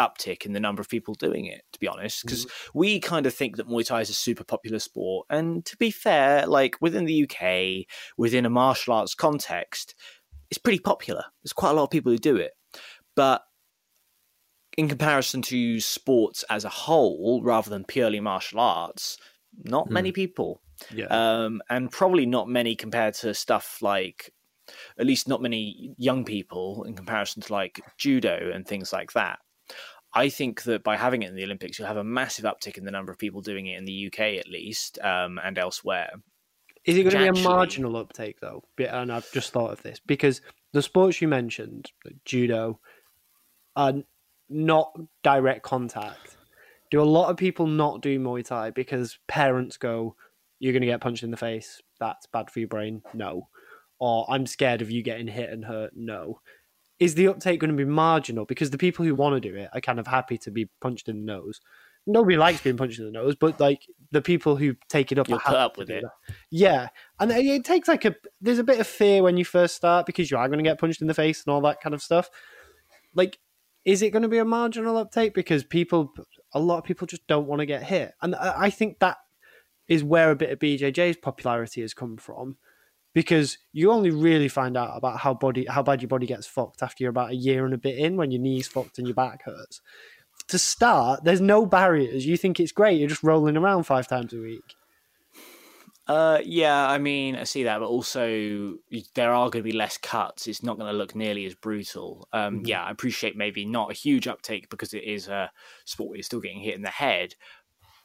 [0.00, 3.34] uptick in the number of people doing it, to be honest, because we kind of
[3.34, 5.26] think that Muay Thai is a super popular sport.
[5.30, 7.86] And to be fair, like within the UK,
[8.16, 9.94] within a martial arts context,
[10.50, 11.24] it's pretty popular.
[11.42, 12.52] There's quite a lot of people who do it.
[13.16, 13.42] But
[14.76, 19.18] in comparison to sports as a whole, rather than purely martial arts,
[19.64, 19.94] not Hmm.
[19.94, 20.60] many people
[20.94, 21.06] Yeah.
[21.06, 24.32] um, and probably not many compared to stuff like
[24.98, 29.38] at least not many young people in comparison to like judo and things like that
[30.14, 32.84] i think that by having it in the olympics you'll have a massive uptick in
[32.84, 36.10] the number of people doing it in the uk at least um, and elsewhere
[36.84, 38.62] Is it going to be actually- a marginal uptake though?
[38.78, 40.40] And I've just thought of this because
[40.72, 42.80] the sports you mentioned, like judo,
[43.76, 43.94] are
[44.48, 46.37] not direct contact.
[46.90, 50.16] Do a lot of people not do Muay Thai because parents go,
[50.58, 51.80] "You're going to get punched in the face.
[52.00, 53.48] That's bad for your brain." No,
[53.98, 55.92] or I'm scared of you getting hit and hurt.
[55.94, 56.40] No.
[56.98, 59.68] Is the uptake going to be marginal because the people who want to do it
[59.72, 61.60] are kind of happy to be punched in the nose?
[62.08, 65.28] Nobody likes being punched in the nose, but like the people who take it up,
[65.28, 66.02] You'll put up with it.
[66.02, 66.34] that.
[66.50, 66.88] Yeah,
[67.20, 70.06] and it it takes like a there's a bit of fear when you first start
[70.06, 72.02] because you are going to get punched in the face and all that kind of
[72.02, 72.30] stuff.
[73.14, 73.38] Like,
[73.84, 76.12] is it going to be a marginal uptake because people,
[76.52, 79.18] a lot of people just don't want to get hit, and I think that
[79.88, 82.56] is where a bit of BJJ's popularity has come from.
[83.14, 86.82] Because you only really find out about how body how bad your body gets fucked
[86.82, 89.14] after you're about a year and a bit in when your knees fucked and your
[89.14, 89.80] back hurts.
[90.48, 92.26] To start, there's no barriers.
[92.26, 92.98] You think it's great.
[92.98, 94.76] You're just rolling around five times a week.
[96.08, 98.78] Uh, yeah i mean i see that but also
[99.14, 102.26] there are going to be less cuts it's not going to look nearly as brutal
[102.32, 102.64] um, Mhm.
[102.64, 105.50] yeah i appreciate maybe not a huge uptake because it is a
[105.84, 107.34] sport where you're still getting hit in the head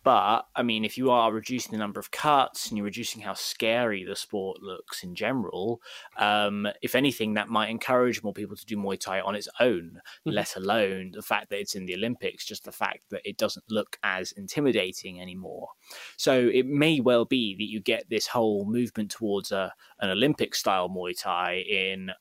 [0.04, 3.34] But I mean, if you are reducing the number of cuts and you're reducing how
[3.34, 5.82] scary the sport looks in general,
[6.18, 10.02] um, if anything, that might encourage more people to do Muay Thai on its own.
[10.26, 10.34] Mhm.
[10.34, 13.66] Let alone the fact that it's in the Olympics, just the fact that it doesn't
[13.70, 15.70] look as intimidating anymore.
[16.18, 20.54] So it may well be that you get this whole movement towards a an Olympic
[20.56, 22.12] style Muay Thai in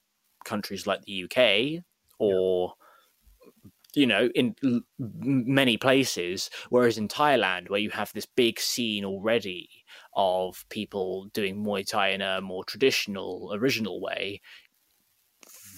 [0.44, 1.82] countries like the UK
[2.18, 2.74] or
[3.94, 8.58] you know in l- m- many places whereas in Thailand where you have this big
[8.60, 9.68] scene already
[10.14, 14.40] of people doing Muay Thai in a more traditional original way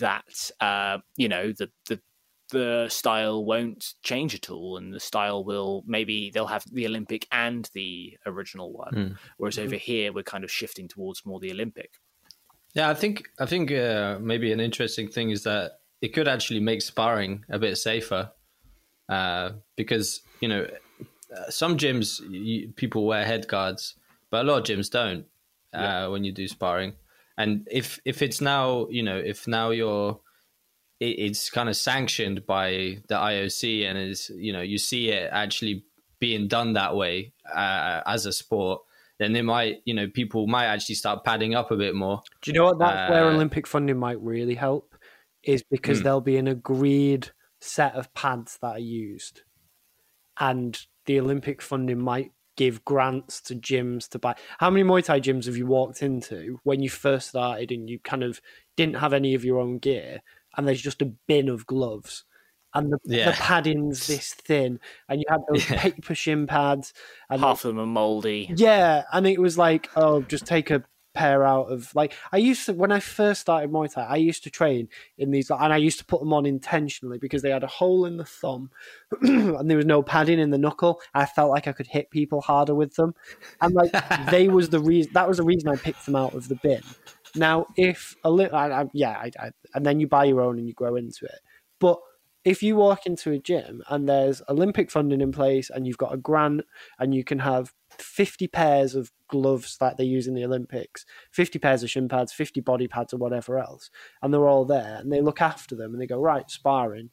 [0.00, 2.00] that uh you know the the
[2.50, 7.26] the style won't change at all and the style will maybe they'll have the olympic
[7.32, 8.92] and the original one.
[8.94, 9.16] Mm.
[9.38, 11.94] whereas over here we're kind of shifting towards more the olympic.
[12.74, 16.60] Yeah, I think I think uh, maybe an interesting thing is that it could actually
[16.60, 18.30] make sparring a bit safer
[19.08, 20.66] uh, because you know
[21.34, 23.94] uh, some gyms you, people wear head guards,
[24.30, 25.24] but a lot of gyms don't
[25.72, 26.92] uh, when you do sparring.
[27.38, 30.20] And if if it's now you know if now you're
[31.00, 35.30] it, it's kind of sanctioned by the IOC and is you know you see it
[35.32, 35.86] actually
[36.20, 38.82] being done that way uh, as a sport,
[39.18, 42.22] then they might you know people might actually start padding up a bit more.
[42.42, 42.78] Do you know what?
[42.78, 44.93] That's where Uh, Olympic funding might really help,
[45.46, 46.04] is because Hmm.
[46.04, 47.30] there'll be an agreed
[47.60, 49.42] set of pads that are used,
[50.38, 54.34] and the Olympic funding might give grants to gyms to buy.
[54.58, 57.98] How many Muay Thai gyms have you walked into when you first started and you
[58.00, 58.40] kind of
[58.76, 60.20] didn't have any of your own gear,
[60.56, 62.24] and there's just a bin of gloves?
[62.76, 63.30] And the, Yeah.
[63.30, 65.78] the padding's this thin, and you had those Yeah.
[65.80, 66.92] paper shin pads,
[67.30, 70.82] and half of them are moldy yeah, and it was like, oh, just take a
[71.14, 74.02] pair out of like I used to when I first started Muay Thai.
[74.02, 77.42] I used to train in these, and I used to put them on intentionally because
[77.42, 78.70] they had a hole in the thumb,
[79.22, 81.00] and there was no padding in the knuckle.
[81.14, 83.14] I felt like I could hit people harder with them,
[83.60, 83.92] and like
[84.30, 85.12] they was the reason.
[85.14, 86.82] That was the reason I picked them out of the bin.
[87.36, 90.58] Now, if a little, I, I, yeah, I, I, and then you buy your own
[90.58, 91.40] and you grow into it,
[91.80, 91.98] but
[92.44, 96.12] if you walk into a gym and there's Olympic funding in place and you've got
[96.12, 96.62] a grant
[96.98, 101.58] and you can have 50 pairs of gloves that they use in the Olympics, 50
[101.58, 103.90] pairs of shin pads, 50 body pads, or whatever else,
[104.22, 107.10] and they're all there and they look after them and they go, right, sparring,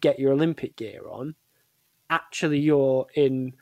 [0.00, 1.34] get your Olympic gear on.
[2.08, 3.52] Actually, you're in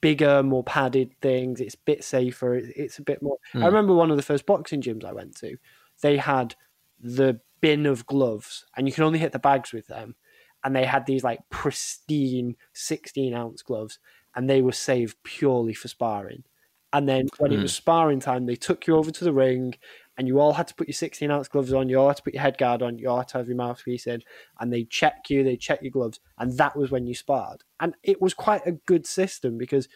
[0.00, 1.60] bigger, more padded things.
[1.60, 2.56] It's a bit safer.
[2.56, 3.38] It's a bit more.
[3.54, 3.66] I Mm.
[3.66, 5.56] remember one of the first boxing gyms I went to,
[6.02, 6.54] they had
[7.00, 10.16] the bin of gloves and you can only hit the bags with them
[10.64, 13.98] and they had these like pristine 16 ounce gloves,
[14.34, 16.42] and they were saved purely for sparring.
[16.96, 17.62] And then when it Mm.
[17.62, 19.74] was sparring time, they took you over to the ring,
[20.16, 21.90] and you all had to put your 16 ounce gloves on.
[21.90, 22.96] You all had to put your head guard on.
[22.96, 24.22] You all had to have your mouthpiece in,
[24.58, 25.44] and they check you.
[25.44, 27.64] They check your gloves, and that was when you sparred.
[27.80, 29.88] And it was quite a good system because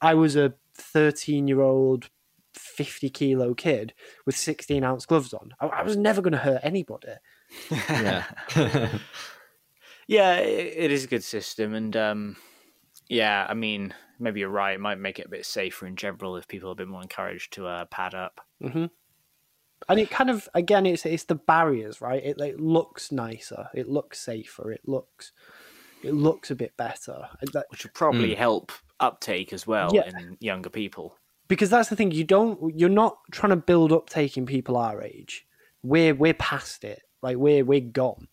[0.00, 2.08] I was a 13 year old,
[2.54, 5.54] 50 kilo kid with 16 ounce gloves on.
[5.60, 7.14] I, I was never going to hurt anybody.
[7.90, 8.24] yeah.
[10.06, 12.36] Yeah, it, it is a good system, and um,
[13.08, 14.74] yeah, I mean, maybe you're right.
[14.74, 17.02] It might make it a bit safer in general if people are a bit more
[17.02, 18.40] encouraged to uh, pad up.
[18.60, 18.86] hmm
[19.88, 22.22] And it kind of again, it's it's the barriers, right?
[22.24, 25.32] It like looks nicer, it looks safer, it looks
[26.02, 27.28] it looks a bit better.
[27.52, 30.08] That- which will probably help uptake as well Yeah.
[30.08, 31.16] in younger people.
[31.48, 35.00] because that's the thing you don't you're not trying to build uptake in people our
[35.02, 35.46] age
[35.82, 38.26] we're we're past it like we're we're gone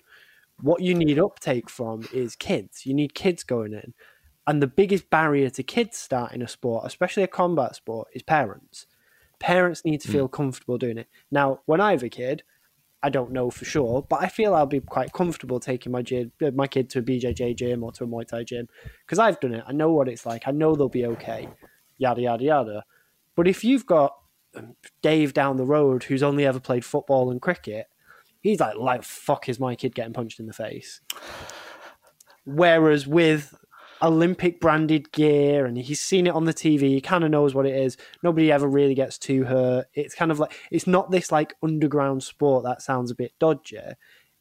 [0.62, 3.93] what you need uptake from is kids you need kids going in
[4.48, 8.86] and the biggest barrier to kids starting a sport especially a combat sport is parents
[9.40, 12.44] parents need to feel comfortable doing it now when i have a kid
[13.06, 16.32] I don't know for sure, but I feel I'll be quite comfortable taking my kid,
[16.56, 18.68] my kid to a BJJ gym or to a Muay Thai gym
[19.06, 19.64] because I've done it.
[19.68, 20.48] I know what it's like.
[20.48, 21.48] I know they'll be okay.
[22.00, 22.84] Yada yada yada.
[23.36, 24.16] But if you've got
[24.56, 27.86] um, Dave down the road who's only ever played football and cricket,
[28.42, 31.02] he's like, like fuck is my kid getting punched in the face?
[32.44, 33.54] Whereas with
[34.02, 37.66] Olympic branded gear and he's seen it on the TV, he kind of knows what
[37.66, 37.98] it is.
[38.24, 39.88] Nobody ever really gets too hurt.
[39.94, 43.78] It's kind of like it's not this like underground sport that sounds a bit dodgy.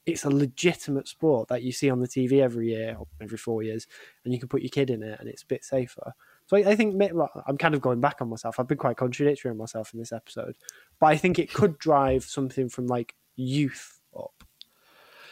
[0.07, 3.87] It's a legitimate sport that you see on the TV every year every four years,
[4.25, 6.13] and you can put your kid in it, and it's a bit safer.
[6.47, 7.01] So I, I think
[7.47, 8.61] I'm kind of going back on myself.
[8.61, 10.57] I've been quite contradictory on myself in this episode,
[11.01, 14.45] but I think it could drive something from like youth up.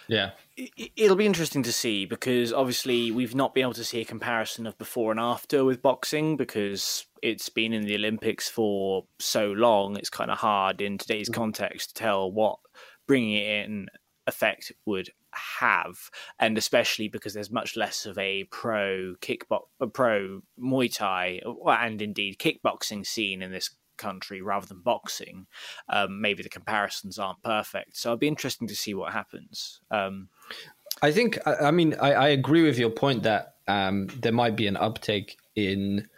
[0.08, 0.30] yeah.
[0.56, 4.04] It- It'll be interesting to see because obviously we've not been able to see a
[4.04, 9.52] comparison of before and after with boxing because it's been in the Olympics for so
[9.52, 9.96] long.
[9.96, 11.34] It's kind of hard in today's mm.
[11.34, 12.58] context to tell what
[13.06, 13.88] bringing it in
[14.26, 20.42] effect would have, and especially because there's much less of a pro kickbox, a pro
[20.60, 25.46] Muay Thai, uh, and indeed kickboxing scene in this country rather than boxing.
[25.88, 29.80] Um, maybe the comparisons aren't perfect, so it'll be interesting to see what happens.
[29.90, 30.28] Um,
[31.00, 34.56] I think I, I mean I, I agree with your point that um, there might
[34.56, 36.08] be an uptake in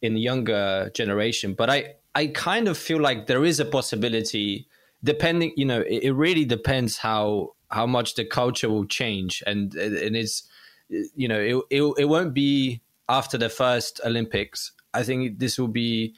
[0.00, 4.66] in the younger generation, but I I kind of feel like there is a possibility
[5.04, 9.74] depending you know it, it really depends how how much the culture will change and
[9.74, 10.48] and it's
[11.16, 14.72] you know it, it it won't be after the first Olympics.
[14.94, 16.14] I think this will be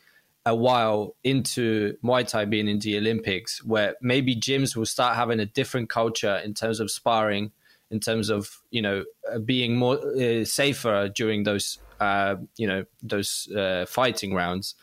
[0.47, 5.41] a while into Muay Thai being in the Olympics, where maybe gyms will start having
[5.41, 7.53] a different culture in terms of sparring,
[7.91, 12.85] in terms of you know uh, being more uh, safer during those uh, you know
[13.03, 14.75] those uh, fighting rounds.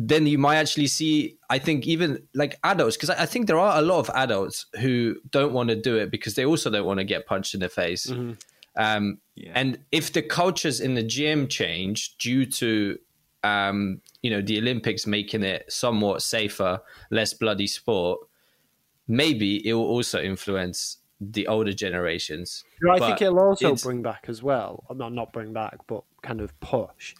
[0.00, 3.58] Then you might actually see, I think, even like adults, because I, I think there
[3.58, 6.86] are a lot of adults who don't want to do it because they also don't
[6.86, 8.08] want to get punched in the face.
[8.76, 9.52] Um, Yeah.
[9.54, 12.98] And if the cultures in the gym change due to
[13.44, 18.20] um, you know the Olympics making it somewhat safer, less bloody sport,
[19.06, 22.64] maybe it will also influence the older generations.
[22.80, 24.84] You know, I think it'll also bring back as well.
[24.94, 27.14] Not not bring back, but kind of push.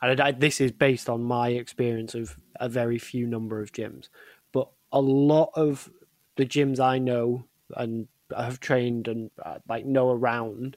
[0.00, 4.08] And I, this is based on my experience of a very few number of gyms,
[4.52, 5.90] but a lot of
[6.36, 7.46] the gyms I know
[7.76, 10.76] and have trained and uh, like know around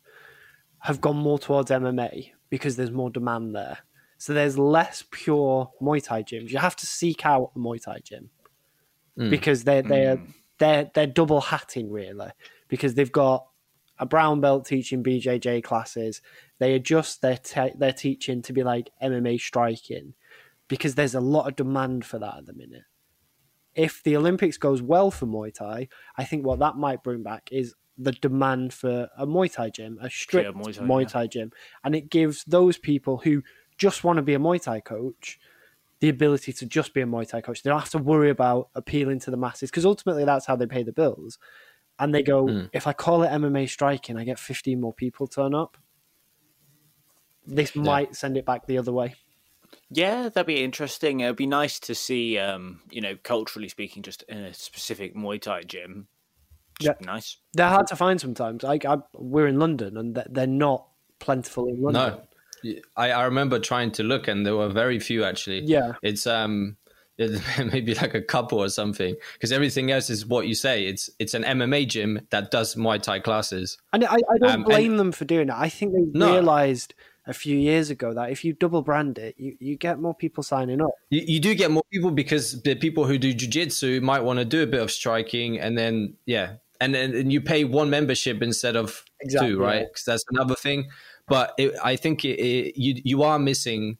[0.79, 3.79] have gone more towards MMA because there's more demand there.
[4.17, 6.49] So there's less pure Muay Thai gyms.
[6.49, 8.29] You have to seek out a Muay Thai gym
[9.17, 9.29] hmm.
[9.29, 10.31] because they're they're hmm.
[10.57, 12.31] they're they're double hatting really
[12.67, 13.47] because they've got
[13.99, 16.21] a brown belt teaching BJJ classes.
[16.59, 20.13] They adjust their te- their teaching to be like MMA striking
[20.67, 22.83] because there's a lot of demand for that at the minute.
[23.75, 27.49] If the Olympics goes well for Muay Thai, I think what that might bring back
[27.51, 31.07] is the demand for a Muay Thai gym, a strict Muay Thai, Muay yeah.
[31.07, 31.51] Thai gym,
[31.83, 33.43] and it gives those people who
[33.77, 35.39] just want to be a Muay Thai coach
[35.99, 37.63] the ability to just be a Muay Thai coach.
[37.63, 40.67] They don't have to worry about appealing to the masses because ultimately that's how they
[40.67, 41.39] pay the bills.
[41.99, 42.65] And they go, Hmm.
[42.73, 45.77] if I call it MMA striking, I get 15 more people turn up.
[47.45, 49.15] This might send it back the other way.
[49.89, 51.21] Yeah, that'd be interesting.
[51.21, 55.41] It'd be nice to see, um, you know, culturally speaking, just in a specific Muay
[55.41, 56.07] Thai gym.
[56.79, 57.37] Just nice.
[57.53, 58.63] They're hard to find sometimes.
[58.63, 60.87] I, I, we're in London and they're- they're not
[61.19, 62.11] plentiful in London.
[62.19, 62.26] No,
[62.95, 65.61] I, I remember trying to look, and there were very few actually.
[65.61, 65.93] Yeah.
[66.01, 66.77] it's um,
[67.57, 71.33] maybe like a couple or something because everything else is what you say it's it's
[71.33, 74.99] an mma gym that does muay thai classes And I, I don't Um, blame and-
[74.99, 75.55] them for doing it.
[75.55, 76.33] I think they No.
[76.33, 76.93] realized
[77.25, 80.43] a few years ago that if you double brand it, you, you get more people
[80.43, 80.91] signing up.
[81.09, 84.45] you, you do get more people because the people who do jiu-jitsu might want to
[84.45, 88.43] do a bit of striking and then yeah and then and you pay one membership
[88.43, 90.87] instead of Exactly, two right because that's another thing
[91.27, 93.97] but it, i think it, it, you you are missing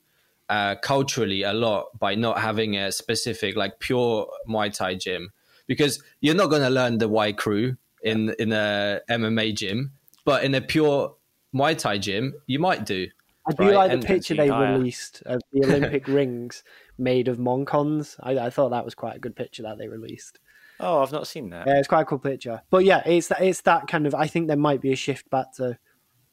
[0.49, 5.31] uh, culturally a lot by not having a specific like pure muay thai gym
[5.67, 9.91] because you're not going to learn the wai kru in in a mma gym
[10.23, 11.15] but in a pure
[11.53, 13.07] muay thai gym you might do
[13.49, 14.73] I do Right, like and- the picture they Higher.
[14.77, 16.63] released of the Olympic rings
[16.97, 18.17] made of mongkons.
[18.19, 20.39] I, I thought that was quite a good picture that they released.
[20.81, 21.65] Oh, I've not seen that.
[21.65, 22.61] Yeah, it's quite a cool picture.
[22.69, 24.13] But yeah, it's that it's that kind of.
[24.13, 25.77] I think there might be a shift back to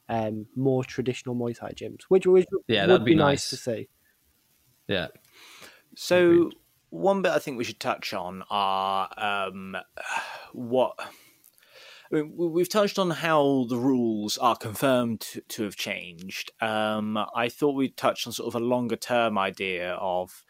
[0.08, 3.50] um, more traditional Muay Thai gyms, which, which Yeah, would that'd be be nice nice.
[3.50, 3.88] to see.
[4.88, 5.08] yeah
[5.96, 6.50] So
[6.90, 9.76] one bit I think we should touch on are um,
[10.52, 10.94] what
[12.12, 16.52] I mean, we- we've touched on how the rules are confirmed to, to have changed.
[16.60, 20.44] Um, I thought we'd touch on sort of a longer term idea of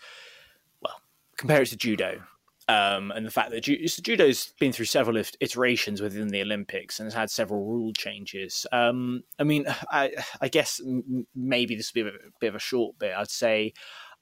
[0.82, 1.00] well,
[1.36, 2.24] compare it to judo.
[2.66, 6.98] Um, and the fact that ju- so judo's been through several iterations within the Olympics
[6.98, 8.66] and has had several rule changes.
[8.72, 12.55] Um, I mean, I, I guess m- maybe this would be a bit, bit of
[12.55, 13.14] a short bit.
[13.16, 13.74] I'd say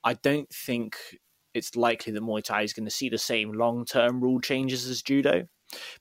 [0.02, 0.96] I don't think
[1.54, 4.86] it's likely that Muay Thai is going to see the same long term rule changes
[4.88, 5.46] as judo.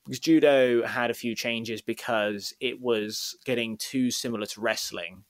[0.04, 5.24] Because judo had a few changes because it was getting too similar to wrestling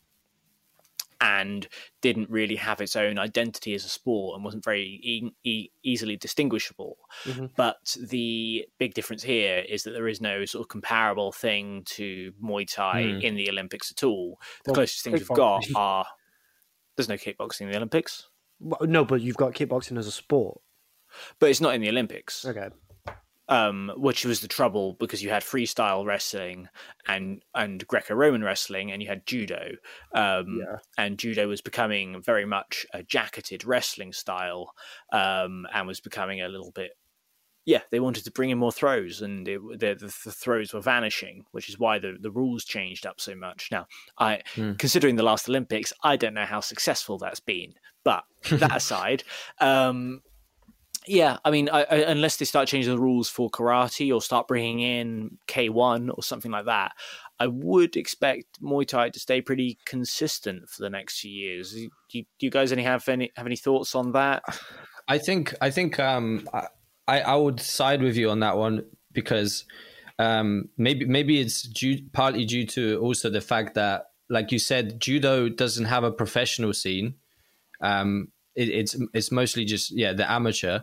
[1.22, 1.68] and
[2.00, 6.16] didn't really have its own identity as a sport and wasn't very e- e- easily
[6.16, 6.96] distinguishable.
[7.24, 7.50] Mhm.
[7.56, 12.32] But the big difference here is that there is no sort of comparable thing to
[12.42, 13.20] Muay Thai Hmm.
[13.20, 14.38] in the Olympics at all.
[14.64, 16.04] The Well, closest things we've got are
[16.96, 20.60] there's no kickboxing in the Olympics, Well, No, but you've got kickboxing as a sport.
[21.38, 22.44] but it's not in the Olympics.
[22.44, 22.68] Okay.
[23.48, 26.68] Um, which was the trouble because you had freestyle wrestling
[27.06, 29.72] and and Greco-Roman wrestling, and you had judo.
[30.14, 30.78] Um, Yeah.
[30.98, 34.74] And judo was becoming very much a jacketed wrestling style,
[35.12, 36.92] um, and was becoming a little bit.
[37.64, 40.80] Yeah, they wanted to bring in more throws, and it, the, the, the throws were
[40.80, 43.68] vanishing, which is why the, the rules changed up so much.
[43.70, 43.86] Now,
[44.18, 44.72] I Hmm.
[44.78, 48.24] considering the last Olympics, I don't know how successful that's been, but
[48.58, 49.22] that aside,
[49.60, 50.22] um,
[51.06, 54.48] yeah, I mean, I, I, unless they start changing the rules for karate or start
[54.48, 56.92] bringing in K1 or something like that,
[57.40, 61.72] I would expect Muay Thai to stay pretty consistent for the next few years.
[61.72, 64.42] Do you, do you guys any have any have any thoughts on that?
[65.08, 66.48] I think I think um,
[67.08, 69.64] I I would side with you on that one because
[70.18, 75.00] um, maybe maybe it's due partly due to also the fact that like you said
[75.00, 77.14] judo doesn't have a professional scene.
[77.80, 80.80] Um, it, it's it's mostly just yeah the amateur,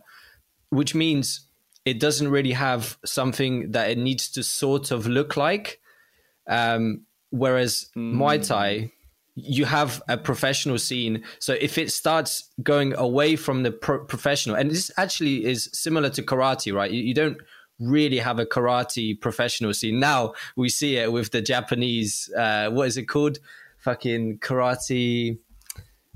[0.70, 1.48] which means
[1.86, 5.80] it doesn't really have something that it needs to sort of look like.
[6.48, 8.92] Um, whereas Muay Thai,
[9.36, 11.24] you have a professional scene.
[11.40, 16.10] So if it starts going away from the pro- professional, and this actually is similar
[16.12, 16.92] to karate, right?
[16.92, 17.38] You, you don't
[17.80, 20.00] really have a karate professional scene.
[20.00, 22.30] Now we see it with the Japanese.
[22.36, 23.40] Uh, what is it called?
[23.80, 25.38] Fucking karate.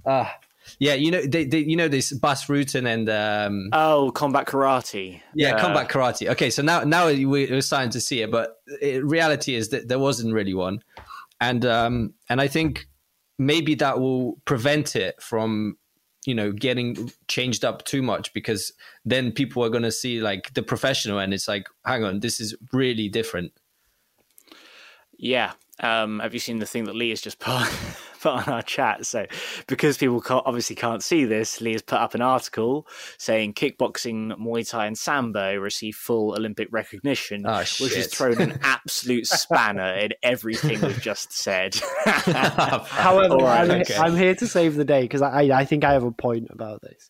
[0.06, 0.36] Ah,
[0.80, 0.94] yeah.
[0.94, 5.22] You know, they, they you know this Bas Rutten and um, Oh, combat karate.
[5.36, 6.30] yeah, Uh, combat karate.
[6.32, 9.88] Okay, so now now we- we're starting to see it, but it, reality is that
[9.88, 10.82] there wasn't really one,
[11.42, 12.86] and um, and I think
[13.40, 15.78] maybe that will prevent it from
[16.26, 18.72] you know getting changed up too much because
[19.04, 22.40] then people are going to see like the professional and it's like hang on this
[22.40, 23.52] is really different
[25.18, 25.52] Yeah.
[25.80, 27.68] Um, have you seen the thing that Lee has just put,
[28.24, 29.06] put on our chat?
[29.06, 29.26] So,
[29.68, 34.38] because people can't, obviously can't see this, Lee has put up an article saying kickboxing,
[34.40, 39.94] Muay Thai, and Sambo receive full Olympic recognition, Oh, which has thrown an absolute spanner
[39.94, 41.76] in everything we've just said.
[42.06, 43.96] However, All right, I'm, okay.
[43.98, 46.82] I'm here to save the day because I, I think I have a point about
[46.82, 47.10] this.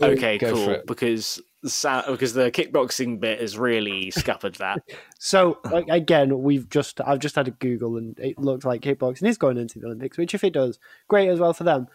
[0.00, 0.82] okay, Go cool.
[0.86, 4.82] Because Sa- because the kickboxing bit has really scuppered that.
[5.22, 9.28] So like, again, we've just I've just had a Google and it looks like kickboxing
[9.28, 11.88] is going into the Olympics, which if it does, great as well for them.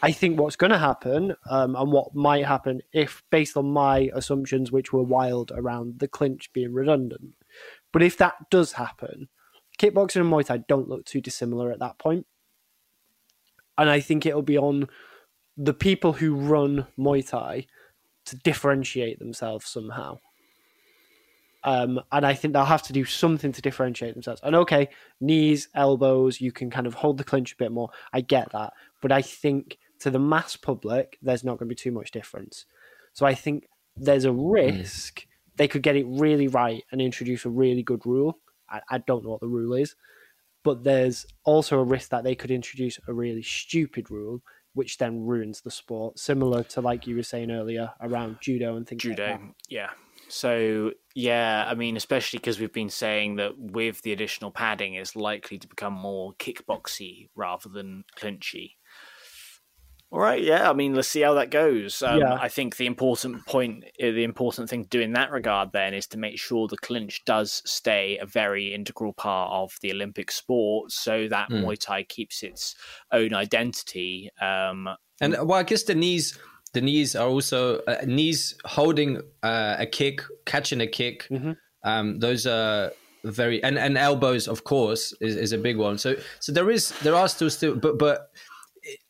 [0.00, 4.10] I think what's going to happen um, and what might happen if, based on my
[4.14, 7.34] assumptions, which were wild around the clinch being redundant,
[7.92, 9.28] but if that does happen,
[9.78, 12.26] kickboxing and Muay Thai don't look too dissimilar at that point,
[13.78, 14.88] and I think it'll be on
[15.56, 17.66] the people who run Muay Thai
[18.26, 20.18] to differentiate themselves somehow.
[21.64, 24.40] Um, and I think they'll have to do something to differentiate themselves.
[24.42, 24.88] And okay,
[25.20, 27.90] knees, elbows, you can kind of hold the clinch a bit more.
[28.12, 28.72] I get that.
[29.00, 32.66] But I think to the mass public, there's not going to be too much difference.
[33.12, 37.50] So I think there's a risk they could get it really right and introduce a
[37.50, 38.38] really good rule.
[38.70, 39.94] I, I don't know what the rule is,
[40.64, 44.42] but there's also a risk that they could introduce a really stupid rule,
[44.74, 48.86] which then ruins the sport, similar to like you were saying earlier around judo and
[48.86, 49.54] things Judo, like that.
[49.68, 49.90] yeah.
[50.28, 55.14] So yeah, I mean, especially because we've been saying that with the additional padding, it's
[55.14, 58.72] likely to become more kickboxy rather than clinchy.
[60.12, 60.68] All right, yeah.
[60.68, 62.02] I mean, let's see how that goes.
[62.02, 62.34] Um, Yeah.
[62.34, 65.94] I think the important point, uh, the important thing to do in that regard, then,
[65.94, 70.30] is to make sure the clinch does stay a very integral part of the Olympic
[70.30, 71.64] sport, so that Mm.
[71.64, 72.74] Muay Thai keeps its
[73.10, 74.28] own identity.
[74.38, 74.88] Um,
[75.20, 76.38] And well, I guess the knees,
[76.74, 81.26] the knees are also uh, knees holding uh, a kick, catching a kick.
[81.30, 81.56] Mhm.
[81.84, 82.92] Um, those are
[83.24, 85.96] very and, and elbows, of course, is, is a big one.
[85.96, 88.30] So so there is there are still still, but but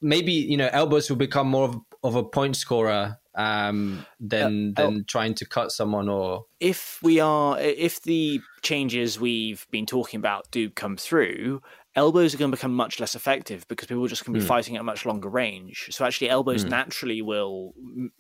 [0.01, 4.91] maybe you know elbows will become more of, of a point scorer um, than Uh,
[4.91, 10.19] than trying to cut someone or if we are if the changes we've been talking
[10.19, 11.61] about do come through
[11.95, 14.45] elbows are going to become much less effective because people are just going to be
[14.45, 15.89] fighting at a much longer range.
[15.91, 18.13] So actually elbows naturally will m-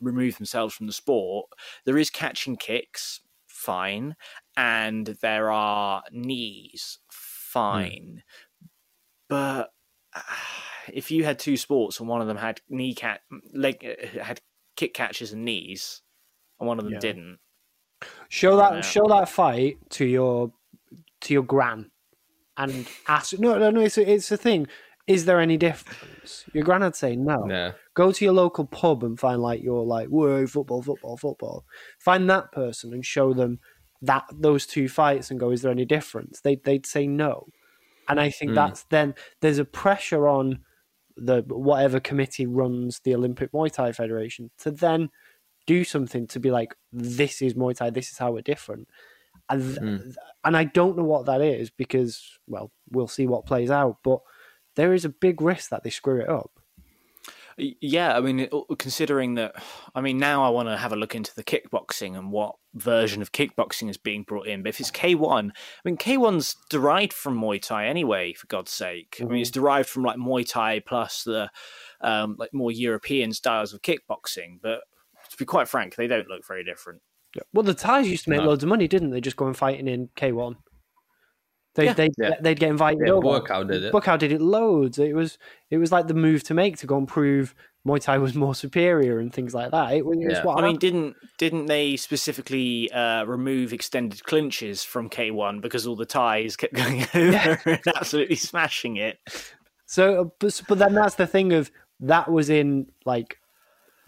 [0.00, 1.50] remove themselves from the sport.
[1.84, 4.16] There is catching kicks fine
[4.56, 8.22] and there are knees fine.
[9.28, 9.66] But uh,
[10.92, 13.20] if you had two sports and one of them had knee cat
[13.52, 14.40] leg uh, had
[14.76, 16.02] kick catches and knees
[16.60, 17.00] and one of them Yeah.
[17.00, 17.38] didn't
[18.28, 18.80] Show that Yeah.
[18.82, 20.52] show that fight to your
[21.22, 21.90] to your gran
[22.56, 24.66] and ask no no no it's a, it's a thing.
[25.06, 26.44] Is there any difference?
[26.52, 27.46] Your gran would say no.
[27.48, 27.72] yeah.
[27.94, 31.64] Go to your local pub and find like your like whoa football football football.
[32.00, 33.60] Find that person and show them
[34.02, 36.40] that those two fights and go is there any difference?
[36.42, 37.46] They they'd say no.
[38.08, 38.54] And I think Mm.
[38.56, 40.60] that's then there's a pressure on
[41.16, 45.08] the whatever committee runs the Olympic Muay Thai Federation to then
[45.66, 48.88] do something to be like this is Muay Thai, this is how we're different.
[49.48, 50.14] And th- Mm.
[50.44, 54.20] and I don't know what that is because well, we'll see what plays out, but
[54.76, 56.55] there is a big risk that they screw it up.
[57.58, 58.48] Yeah, I mean,
[58.78, 59.54] considering that,
[59.94, 63.22] I mean, now I want to have a look into the kickboxing and what version
[63.22, 64.62] of kickboxing is being brought in.
[64.62, 65.52] But if it's K1, I
[65.84, 69.16] mean, K1's derived from Muay Thai anyway, for God's sake.
[69.22, 71.50] I mean, it's derived from like Muay Thai plus the
[72.02, 74.58] um, like more European styles of kickboxing.
[74.62, 74.82] But
[75.30, 77.00] to be quite frank, they don't look very different.
[77.52, 78.46] Well, the Thais used to make No.
[78.48, 79.20] loads of money, didn't they?
[79.20, 80.56] Just going fighting in K1.
[81.76, 81.92] They Yeah.
[81.94, 82.30] they Yeah.
[82.40, 83.26] they'd get invited Yeah, over.
[83.40, 83.92] Buakaw did it.
[83.92, 84.98] Buakaw did it loads.
[84.98, 85.38] It was
[85.70, 87.54] it was like the move to make to go and prove
[87.86, 89.94] Muay Thai was more superior and things like that.
[89.94, 90.44] It was, it was Yeah.
[90.44, 95.94] what I mean, didn't didn't they specifically uh, remove extended clinches from K1 because all
[95.96, 99.18] the Thais kept going over and absolutely smashing it?
[99.86, 101.70] So, uh, but, but then that's the thing of
[102.00, 103.38] that was in like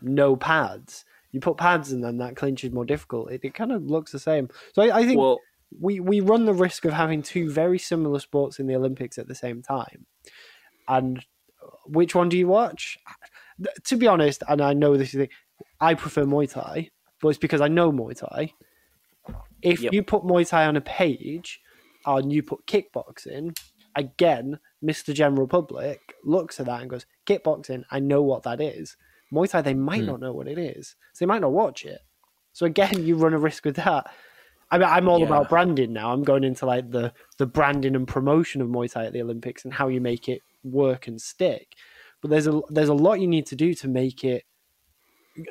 [0.03, 1.05] no pads.
[1.31, 3.31] You put pads and then that clinch is more difficult.
[3.31, 4.49] It, it kind of looks the same.
[4.75, 5.39] So I, I think Well,
[5.77, 9.29] we we run the risk of having two very similar sports in the Olympics at
[9.29, 10.07] the same time.
[10.89, 11.25] And
[11.87, 12.97] which one do you watch?
[13.85, 15.29] To be honest, and I know this is the,
[15.81, 16.91] I prefer Muay Thai,
[17.21, 18.53] but it's because I know Muay Thai.
[19.63, 19.93] If Yep.
[19.93, 21.61] you put Muay Thai on a page
[22.07, 23.57] and you put kickboxing,
[23.97, 25.13] again, Mr.
[25.13, 28.97] General Public looks at that and goes, Kickboxing, I know what that is.
[29.35, 30.07] Muay Thai, they might Hmm.
[30.07, 30.95] not know what it is.
[31.13, 32.01] So they might not watch it.
[32.53, 34.11] So again, you run a risk with that.
[34.71, 35.27] I mean, I'm all Yeah.
[35.27, 36.13] about branding now.
[36.13, 39.65] I'm going into like the the branding and promotion of Muay Thai at the Olympics
[39.65, 41.75] and how you make it work and stick.
[42.21, 44.45] But there's a there's a lot you need to do to make it.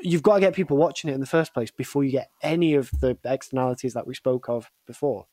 [0.01, 2.73] You've got to get people watching it in the first place before you get any
[2.73, 5.27] of the externalities that we spoke of before.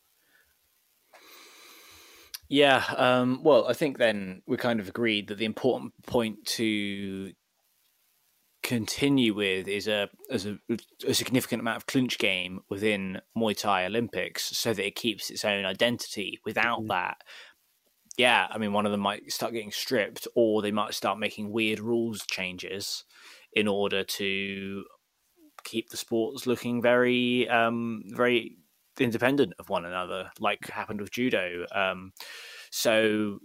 [2.48, 7.32] Yeah, um, well, I think then we kind of agreed that the important point to
[8.64, 10.58] continue with is a as a,
[11.06, 15.44] a significant amount of clinch game within Muay Thai Olympics, so that it keeps its
[15.44, 16.40] own identity.
[16.44, 16.88] Without Mhm.
[16.88, 17.18] that,
[18.16, 21.52] yeah, I mean, one of them might start getting stripped, or they might start making
[21.52, 23.04] weird rules changes
[23.52, 24.84] in order to
[25.64, 28.58] keep the sports looking very, um, very
[28.98, 31.66] independent of one another, like happened with judo.
[31.72, 32.12] Um,
[32.70, 33.40] so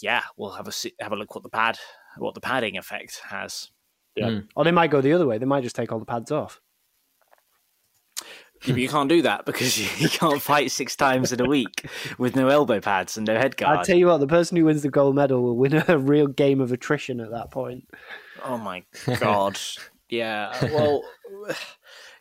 [0.00, 1.78] yeah, we'll have a have a look what the pad
[2.18, 3.70] what the padding effect has.
[4.16, 4.28] Yeah.
[4.28, 4.48] Mm.
[4.54, 5.38] Or they might go the other way.
[5.38, 6.60] They might just take all the pads off.
[8.64, 11.48] Yeah, but you can't do that because you, you can't fight six times in a
[11.48, 11.86] week
[12.18, 13.80] with no elbow pads and no head guard.
[13.80, 16.26] I tell you what, the person who wins the gold medal will win a real
[16.26, 17.88] game of attrition at that point.
[18.42, 18.84] Oh my
[19.18, 19.58] god.
[20.08, 20.64] yeah.
[20.72, 21.02] Well.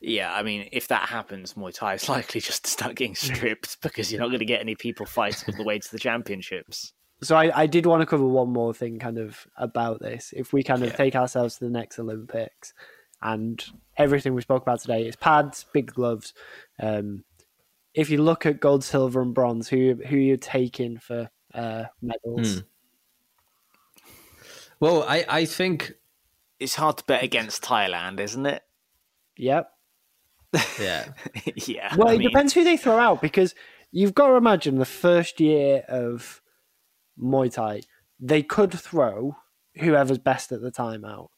[0.05, 3.81] Yeah, I mean, if that happens, Muay Thai is likely just to start getting stripped
[3.81, 6.91] because you're not going to get any people fighting all the way to the championships.
[7.23, 10.33] So I, I did want to cover one more thing kind of about this.
[10.35, 10.95] If we kind of Yeah.
[10.95, 12.73] take ourselves to the next Olympics
[13.21, 13.63] and
[13.97, 15.07] everything we spoke about today.
[15.07, 16.33] is pads, big gloves.
[16.79, 17.23] Um,
[17.93, 22.55] if you look at gold, silver, and bronze, who who you're taking for uh, medals?
[22.55, 22.59] Hmm.
[24.79, 25.93] Well, I, I think
[26.59, 28.63] It's hard to bet against Thailand, isn't it?
[29.37, 29.69] Yep.
[30.79, 31.05] yeah.
[31.55, 31.95] yeah.
[31.95, 33.55] Well, I it mean, depends who they throw out because
[33.91, 36.41] you've got to imagine the first year of
[37.19, 37.81] Muay Thai,
[38.19, 39.37] they could throw
[39.75, 41.29] whoever's best at the time out.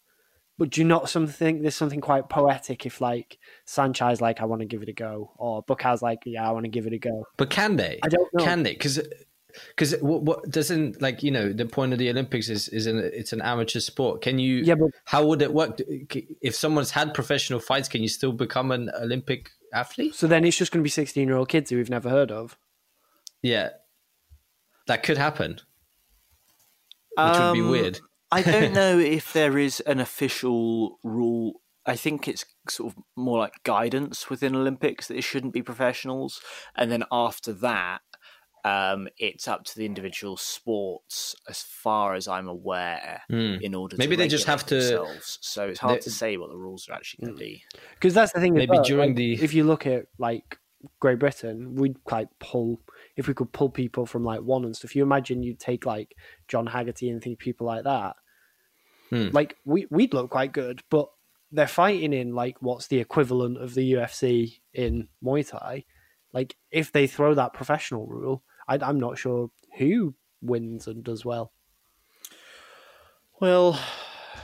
[0.58, 4.62] But do you not something there's something quite poetic if like Saenchai like I want
[4.62, 6.98] to give it a go or Buakaw's like yeah I want to give it a
[6.98, 7.26] go.
[7.36, 8.00] But can they?
[8.04, 8.44] I don't know.
[8.44, 8.72] Can they?
[8.72, 9.02] Because
[9.76, 13.00] because what, what doesn't like you know the point of the Olympics is is an,
[13.00, 14.22] it's an amateur sport.
[14.22, 14.58] Can you?
[14.58, 15.80] Yeah, but- how would it work?
[16.42, 20.16] If someone's had professional fights, can you still become an Olympic athlete?
[20.16, 22.32] So then it's just going to be 16 year old kids who we've never heard
[22.32, 22.58] of.
[23.42, 23.70] Yeah,
[24.88, 25.60] that could happen,
[27.18, 28.00] which would be Um, weird.
[28.32, 31.62] I don't know if there is an official rule.
[31.86, 36.42] I think it's sort of more like guidance within Olympics that it shouldn't be professionals,
[36.76, 38.02] and then after that,
[38.64, 43.96] um, it's up to the individual sports, as far as I'm aware, in order.
[43.96, 44.00] Hmm.
[44.00, 45.38] Maybe to they just have regulate to- themselves.
[45.42, 47.64] So it's hard they- to say what the rules are actually going to be.
[47.94, 48.56] Because that's the thing.
[48.56, 50.58] Maybe well, during like, the- if you look at like
[51.00, 52.82] Great Britain, we'd like pull
[53.16, 54.96] if we could pull people from like one and stuff.
[54.96, 56.16] You imagine you'd take like
[56.48, 58.16] John Haggerty and think people like that.
[59.10, 59.30] Hmm.
[59.32, 61.10] Like we we'd look quite good, but
[61.52, 65.86] they're fighting in like what's the equivalent of the UFC in Muay Thai.
[66.34, 71.24] Like if they throw that professional rule, I, I'm not sure who wins and does
[71.24, 71.52] well.
[73.40, 73.80] Well,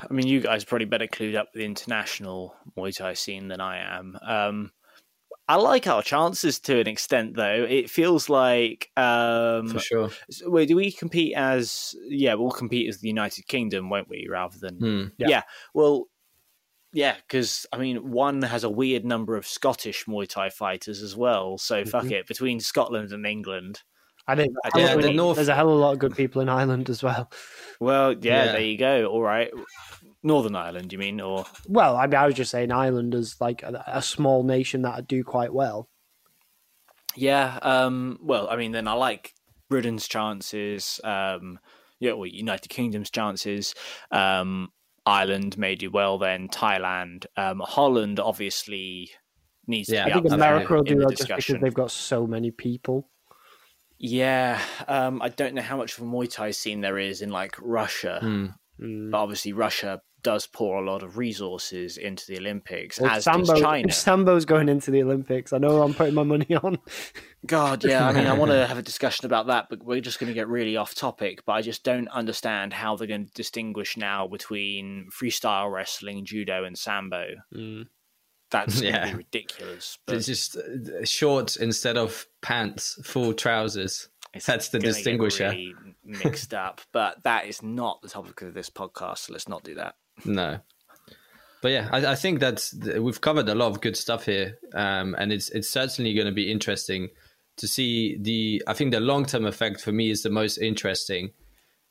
[0.09, 3.47] I mean, you guys are probably better clued up with the international Muay Thai scene
[3.47, 4.17] than I am.
[4.21, 4.71] Um,
[5.51, 7.65] I like our chances to an extent, though.
[7.69, 10.09] It feels like um, For sure.
[10.45, 11.93] wait, do we compete as?
[12.07, 14.27] Yeah, we'll compete as the United Kingdom, won't we?
[14.29, 15.03] Rather than Hmm.
[15.17, 15.27] Yeah.
[15.27, 15.41] yeah.
[15.73, 16.05] Well,
[16.93, 21.15] yeah, because I mean, one has a weird number of Scottish Muay Thai fighters as
[21.15, 21.57] well.
[21.57, 22.13] So fuck Mm-hmm.
[22.13, 22.27] it.
[22.27, 23.81] Between Scotland and England,
[24.27, 26.41] I think I Yeah, the North- there's a hell of a lot of good people
[26.41, 27.31] in Ireland as well.
[27.79, 28.51] well, yeah, Yeah.
[28.53, 29.05] there you go.
[29.07, 29.51] All right,
[30.23, 33.63] Northern Ireland, you mean, or Well, I mean, I was just saying Ireland is like
[33.63, 35.89] a, a small nation that do quite well.
[37.15, 39.33] Yeah, um, well, I mean, then I like
[39.69, 40.99] Britain's chances.
[41.03, 41.59] Um,
[41.99, 43.75] yeah, well, United Kingdom's chances.
[44.11, 44.69] Um,
[45.05, 46.17] Ireland may do well.
[46.17, 49.09] Then Thailand, um, Holland, obviously
[49.67, 51.45] needs Yeah, to be I think up there America will do the that just because
[51.45, 51.61] discussion.
[51.61, 53.09] they've got so many people.
[53.97, 57.29] Yeah, um, I don't know how much of a Muay Thai scene there is in
[57.29, 58.19] like Russia.
[58.23, 58.53] Mm.
[59.11, 63.53] but obviously Russia does pour a lot of resources into the Olympics, Well, as Sambo,
[63.53, 63.87] does China.
[63.87, 66.77] if Sambo's going into the Olympics, I know I'm putting my money on.
[67.45, 68.07] God, yeah.
[68.07, 70.33] I mean, I want to have a discussion about that, but we're just going to
[70.33, 71.43] get really off topic.
[71.45, 76.63] But I just don't understand how they're going to distinguish now between freestyle wrestling, judo,
[76.63, 77.27] and sambo.
[78.51, 79.05] That's going Yeah.
[79.05, 79.97] to be ridiculous.
[80.05, 84.09] But It's just uh, shorts instead of pants, full trousers.
[84.33, 85.49] it's That's the gonna get distinguisher.
[85.49, 86.81] really mixed up.
[86.91, 89.19] But that is not the topic of this podcast.
[89.19, 89.95] So let's not do that.
[90.25, 90.59] No.
[91.61, 95.15] But yeah, I, I think that's we've covered a lot of good stuff here, um,
[95.17, 97.09] and it's it's certainly going to be interesting
[97.57, 98.63] to see the.
[98.67, 101.31] I think the long term effect for me is the most interesting.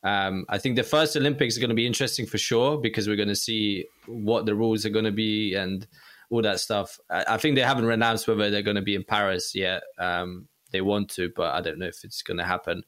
[0.02, 3.16] Um, I think the first Olympics are going to be interesting for sure because we're
[3.16, 5.86] going to see what the rules are going to be and
[6.30, 6.98] all that stuff.
[7.10, 9.82] I, I think they haven't announced whether they're going to be in Paris yet.
[9.98, 12.82] Um, they want to, but I don't know if it's going to happen.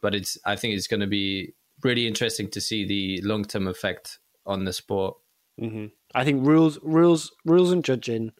[0.00, 3.68] But it's I think it's going to be really interesting to see the long term
[3.68, 5.16] effect on the sport.
[5.58, 8.32] hmm I think rules, rules, rules, and judging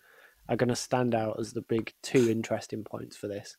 [0.49, 3.57] are going to stand out as the big two interesting points for this.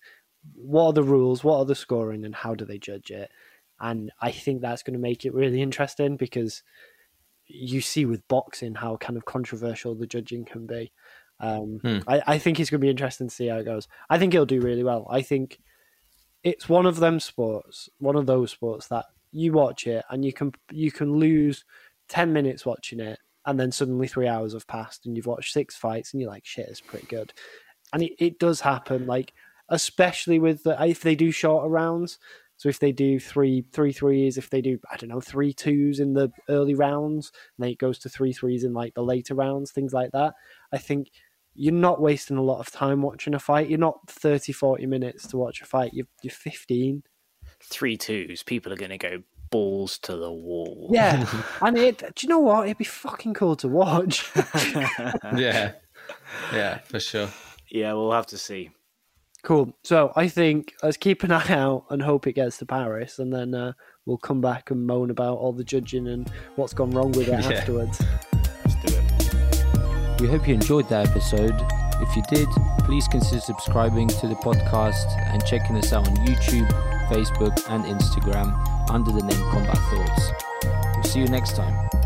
[0.55, 1.43] What are the rules?
[1.43, 3.31] What are the scoring, and how do they judge it?
[3.79, 6.63] And I think that's going to make it really interesting because
[7.47, 10.91] you see with boxing how kind of controversial the judging can be.
[11.39, 11.99] Um, Hmm.
[12.07, 13.87] I, I think it's going to be interesting to see how it goes.
[14.09, 15.07] I think it'll do really well.
[15.09, 15.59] I think
[16.43, 20.33] it's one of them sports, one of those sports that you watch it and you
[20.33, 21.65] can you can lose
[22.07, 25.75] ten minutes watching it, and then suddenly three hours have passed and you've watched six
[25.75, 27.33] fights and you're like, shit, it's pretty good.
[27.93, 29.33] And it, it does happen, like
[29.69, 32.19] especially with the, if they do shorter rounds.
[32.57, 35.99] So if they do three three threes, if they do I don't know three twos
[35.99, 39.35] in the early rounds, and then it goes to three threes in like the later
[39.35, 40.33] rounds, things like that.
[40.73, 41.11] I think
[41.53, 43.69] you're not wasting a lot of time watching a fight.
[43.69, 45.91] You're not 30, 40 minutes to watch a fight.
[45.91, 47.01] You're, you're 15.
[47.63, 48.43] Three twos.
[48.43, 50.89] People are going to go balls to the wall.
[50.91, 51.25] Yeah,
[51.61, 52.65] and it, do you know what?
[52.65, 54.29] It'd be fucking cool to watch.
[55.35, 55.73] yeah,
[56.53, 57.29] yeah, for sure.
[57.69, 58.71] Yeah, we'll have to see.
[59.43, 59.75] Cool.
[59.83, 63.33] So I think let's keep an eye out and hope it gets to Paris, and
[63.33, 63.73] then uh,
[64.05, 67.39] we'll come back and moan about all the judging and what's gone wrong with it
[67.43, 67.57] yeah.
[67.57, 68.01] afterwards.
[68.33, 70.21] Let's do it.
[70.21, 71.55] We hope you enjoyed that episode.
[71.99, 72.47] If you did,
[72.79, 76.69] please consider subscribing to the podcast and checking us out on YouTube,
[77.09, 80.31] Facebook, and Instagram under the name Combat Thoughts.
[80.95, 81.96] We'll see you next time.